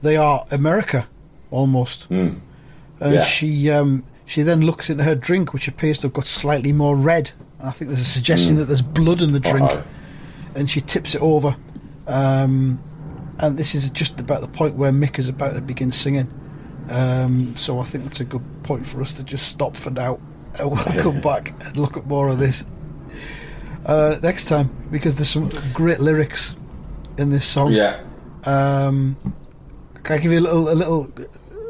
they 0.02 0.16
are 0.18 0.46
America 0.52 1.08
almost. 1.52 2.10
And 2.10 2.38
Hmm. 3.00 3.14
Yeah. 3.14 3.24
she 3.24 3.70
um, 3.72 4.04
she 4.26 4.42
then 4.42 4.62
looks 4.62 4.90
into 4.90 5.04
her 5.04 5.16
drink, 5.16 5.54
which 5.54 5.68
appears 5.68 5.98
to 6.00 6.08
have 6.08 6.14
got 6.14 6.26
slightly 6.28 6.74
more 6.74 6.96
red. 6.96 7.32
I 7.62 7.72
think 7.72 7.90
there's 7.90 8.02
a 8.02 8.04
suggestion 8.04 8.54
Hmm. 8.54 8.60
that 8.60 8.66
there's 8.66 8.82
blood 8.82 9.22
in 9.22 9.32
the 9.34 9.40
drink. 9.40 9.70
Uh-oh. 9.72 9.84
and 10.56 10.70
she 10.70 10.82
tips 10.82 11.14
it 11.16 11.22
over. 11.22 11.56
Um, 12.08 12.80
and 13.40 13.58
this 13.58 13.76
is 13.76 13.90
just 13.92 14.20
about 14.20 14.42
the 14.42 14.48
point 14.48 14.76
where 14.76 14.92
Mick 14.92 15.20
is 15.20 15.28
about 15.28 15.54
to 15.54 15.62
begin 15.62 15.92
singing. 15.92 16.28
Um, 16.90 17.56
so 17.56 17.80
I 17.80 17.84
think 17.84 18.06
that's 18.06 18.20
a 18.22 18.26
good 18.26 18.44
point 18.64 18.86
for 18.88 19.02
us 19.02 19.14
to 19.14 19.24
just 19.24 19.48
stop 19.48 19.76
for 19.76 19.90
now. 19.92 20.20
And 20.60 20.72
we'll 20.72 21.02
come 21.04 21.22
back 21.22 21.54
and 21.66 21.78
look 21.78 21.98
at 21.98 22.08
more 22.08 22.30
of 22.30 22.40
this 22.40 22.66
uh, 23.86 24.18
next 24.24 24.46
time 24.46 24.70
because 24.92 25.16
there's 25.16 25.30
some 25.30 25.50
great 25.74 26.00
lyrics 26.00 26.56
in 27.18 27.30
this 27.30 27.46
song. 27.46 27.72
Yeah, 27.74 28.00
Um, 28.46 29.16
can 30.04 30.18
I 30.18 30.22
give 30.22 30.32
you 30.32 30.40
a 30.40 30.42
little, 30.42 30.70
a 30.70 30.74
little, 30.76 31.12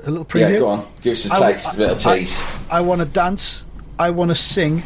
a 0.03 0.10
little 0.12 0.25
preview? 0.25 0.51
yeah. 0.53 0.60
Go 0.60 0.67
on, 0.67 0.86
give 1.01 1.13
us 1.13 1.30
a 1.32 1.34
I- 1.43 1.51
taste, 1.53 1.75
a 1.75 1.80
little 1.80 2.12
I- 2.12 2.19
tease. 2.19 2.43
I 2.69 2.82
want 2.82 3.01
to 3.01 3.08
dance. 3.08 3.65
I 3.99 4.10
want 4.12 4.30
to 4.32 4.36
sing. 4.36 4.84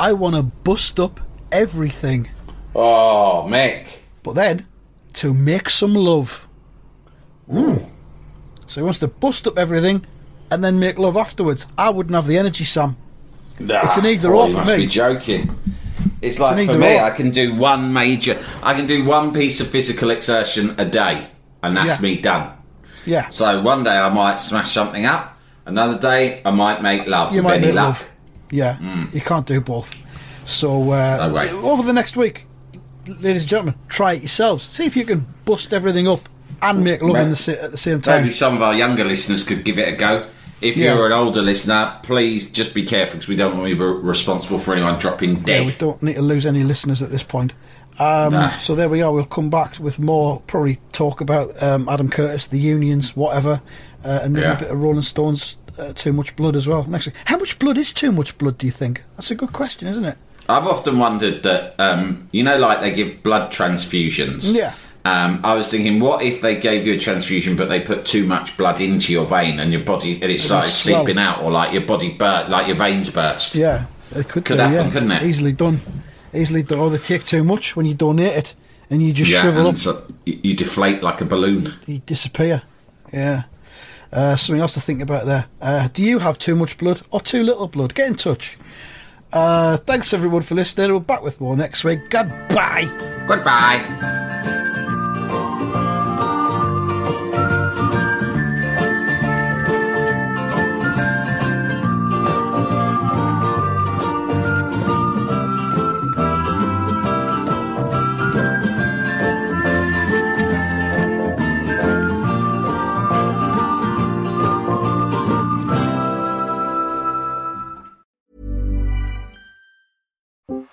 I 0.00 0.12
want 0.14 0.36
to 0.36 0.42
bust 0.42 0.98
up 0.98 1.20
everything. 1.52 2.30
Oh, 2.74 3.46
Mick. 3.48 3.86
but 4.22 4.34
then 4.34 4.66
to 5.14 5.34
make 5.34 5.68
some 5.68 5.94
love. 5.94 6.46
Hmm. 7.50 7.76
So 8.68 8.80
he 8.80 8.84
wants 8.84 9.00
to 9.00 9.08
bust 9.08 9.46
up 9.48 9.58
everything 9.58 10.04
and 10.50 10.62
then 10.62 10.78
make 10.78 10.98
love 10.98 11.16
afterwards. 11.16 11.66
I 11.76 11.90
wouldn't 11.90 12.14
have 12.14 12.26
the 12.26 12.38
energy, 12.38 12.64
Sam. 12.64 12.96
Nah, 13.58 13.80
It's 13.82 13.96
an 13.96 14.06
either 14.06 14.32
or 14.32 14.46
you 14.46 14.52
for 14.52 14.58
must 14.60 14.70
me. 14.70 14.76
be 14.78 14.86
joking. 14.86 15.50
It's 16.22 16.38
like 16.38 16.58
an 16.58 16.66
for 16.66 16.78
me, 16.78 16.96
or. 16.96 17.02
I 17.04 17.10
can 17.10 17.30
do 17.30 17.54
one 17.54 17.92
major, 17.92 18.40
I 18.62 18.74
can 18.74 18.86
do 18.86 19.04
one 19.04 19.32
piece 19.32 19.60
of 19.60 19.68
physical 19.68 20.10
exertion 20.10 20.74
a 20.78 20.84
day, 20.84 21.26
and 21.62 21.76
that's 21.76 21.96
Yeah. 21.96 22.00
me 22.08 22.18
done. 22.18 22.52
Yeah, 23.04 23.28
So 23.30 23.60
one 23.62 23.84
day 23.84 23.96
I 23.96 24.08
might 24.10 24.40
smash 24.40 24.70
something 24.70 25.06
up, 25.06 25.36
another 25.66 25.98
day 25.98 26.40
I 26.44 26.50
might 26.50 26.82
make 26.82 27.06
love 27.08 27.34
you 27.34 27.42
might 27.42 27.60
make 27.60 27.74
luck. 27.74 27.84
love. 28.00 28.04
Yeah, 28.50 28.78
you 29.12 29.20
can't 29.20 29.46
do 29.46 29.60
both. 29.60 29.94
So 30.46 30.90
uh. 30.92 31.28
No 31.28 31.70
over 31.70 31.82
the 31.82 31.92
next 31.92 32.16
week, 32.16 32.46
ladies 33.06 33.42
and 33.42 33.48
gentlemen, 33.50 33.74
try 33.88 34.12
it 34.14 34.20
yourselves. 34.22 34.62
See 34.64 34.86
if 34.86 34.96
you 34.96 35.04
can 35.04 35.26
bust 35.44 35.72
everything 35.72 36.06
up 36.08 36.28
and 36.62 36.84
make 36.84 37.02
love 37.02 37.16
in 37.16 37.30
the 37.30 37.58
at 37.62 37.70
the 37.70 37.76
same 37.76 38.00
time. 38.00 38.22
Maybe 38.22 38.34
some 38.34 38.56
of 38.56 38.62
our 38.62 38.74
younger 38.74 39.04
listeners 39.04 39.44
could 39.44 39.64
give 39.64 39.78
it 39.78 39.88
a 39.92 39.96
go. 39.96 40.26
If 40.60 40.76
Yeah. 40.76 40.94
you're 40.96 41.06
an 41.06 41.12
older 41.12 41.40
listener, 41.40 41.94
please 42.02 42.50
just 42.50 42.74
be 42.74 42.82
careful 42.82 43.14
because 43.18 43.28
we 43.28 43.36
don't 43.36 43.56
want 43.56 43.70
to 43.70 43.76
be 43.76 43.80
responsible 44.06 44.58
for 44.58 44.72
anyone 44.74 44.98
dropping 44.98 45.36
Yeah, 45.38 45.44
dead. 45.44 45.66
we 45.66 45.72
don't 45.78 46.02
need 46.02 46.16
to 46.16 46.22
lose 46.22 46.46
any 46.46 46.64
listeners 46.64 47.00
at 47.00 47.10
this 47.10 47.22
point. 47.22 47.52
Um, 48.00 48.32
Nah. 48.32 48.58
So 48.58 48.74
there 48.74 48.88
we 48.88 49.00
are. 49.02 49.12
We'll 49.12 49.24
come 49.24 49.50
back 49.50 49.76
with 49.78 49.98
more. 50.00 50.40
Probably 50.46 50.80
talk 50.92 51.20
about 51.20 51.60
um, 51.62 51.88
Adam 51.88 52.08
Curtis, 52.08 52.46
the 52.48 52.58
unions, 52.58 53.16
whatever. 53.16 53.60
uh, 54.04 54.20
and 54.22 54.32
maybe 54.32 54.46
Yeah. 54.46 54.52
a 54.52 54.58
bit 54.58 54.70
of 54.70 54.78
Rolling 54.80 55.02
Stones. 55.02 55.56
Uh, 55.76 55.92
too 55.92 56.12
much 56.12 56.34
blood 56.36 56.54
as 56.56 56.66
well. 56.68 56.84
Next 56.88 57.06
week, 57.06 57.14
how 57.26 57.36
much 57.36 57.58
blood 57.60 57.78
is 57.78 57.92
too 57.92 58.10
much 58.12 58.36
blood? 58.38 58.58
Do 58.58 58.66
you 58.66 58.72
think? 58.72 59.02
That's 59.16 59.30
a 59.30 59.34
good 59.36 59.52
question, 59.52 59.86
isn't 59.88 60.04
it? 60.04 60.16
I've 60.48 60.66
often 60.66 60.98
wondered 60.98 61.42
that, 61.44 61.74
um, 61.78 62.28
you 62.32 62.42
know, 62.42 62.58
like 62.58 62.80
they 62.80 62.90
give 62.92 63.22
blood 63.22 63.52
transfusions. 63.52 64.52
Yeah. 64.54 64.72
Um, 65.08 65.40
I 65.44 65.54
was 65.54 65.70
thinking, 65.70 66.00
what 66.00 66.22
if 66.22 66.40
they 66.40 66.56
gave 66.56 66.86
you 66.86 66.94
a 66.94 66.98
transfusion, 66.98 67.56
but 67.56 67.68
they 67.68 67.80
put 67.80 68.04
too 68.04 68.26
much 68.26 68.56
blood 68.56 68.80
into 68.80 69.12
your 69.12 69.26
vein 69.26 69.60
and 69.60 69.72
your 69.72 69.82
body 69.84 70.14
and 70.20 70.30
it 70.30 70.40
started 70.40 70.68
swell. 70.70 71.04
sleeping 71.04 71.18
out, 71.18 71.42
or 71.42 71.50
like 71.50 71.72
your 71.72 71.86
body 71.86 72.12
burst, 72.12 72.48
like 72.50 72.66
your 72.66 72.76
veins 72.76 73.10
burst? 73.10 73.54
Yeah, 73.54 73.86
it 74.10 74.28
could, 74.28 74.44
Could 74.44 74.56
do, 74.56 74.62
happen, 74.62 74.74
yeah. 74.86 74.90
couldn't 74.92 75.12
it? 75.12 75.22
Easily 75.22 75.52
done. 75.52 75.80
Easily 76.34 76.62
done. 76.62 76.78
Or 76.80 76.90
they 76.90 76.98
take 76.98 77.24
too 77.24 77.42
much 77.44 77.74
when 77.76 77.86
you 77.86 77.94
donate 77.94 78.36
it, 78.36 78.54
and 78.90 79.02
you 79.02 79.12
just 79.12 79.30
Yeah, 79.30 79.42
shrivel 79.42 79.66
up. 79.68 79.76
so 79.76 80.04
you, 80.24 80.54
deflate 80.54 81.02
like 81.02 81.20
a 81.20 81.24
balloon. 81.24 81.74
you 81.86 81.98
disappear. 81.98 82.62
Yeah. 83.12 83.44
Uh, 84.12 84.36
something 84.36 84.60
else 84.62 84.74
to 84.74 84.80
think 84.80 85.02
about 85.02 85.26
there. 85.26 85.46
Uh, 85.60 85.88
do 85.92 86.02
you 86.02 86.18
have 86.20 86.38
too 86.38 86.56
much 86.56 86.78
blood 86.78 87.02
or 87.10 87.20
too 87.20 87.42
little 87.42 87.68
blood? 87.68 87.94
Get 87.94 88.06
in 88.08 88.14
touch. 88.14 88.56
Uh, 89.32 89.76
thanks 89.76 90.14
everyone 90.14 90.40
for 90.42 90.54
listening. 90.54 90.90
We'll 90.90 91.00
be 91.00 91.04
back 91.04 91.22
with 91.22 91.40
more 91.40 91.54
next 91.56 91.84
week. 91.84 92.08
Goodbye. 92.08 92.84
Goodbye. 93.28 94.26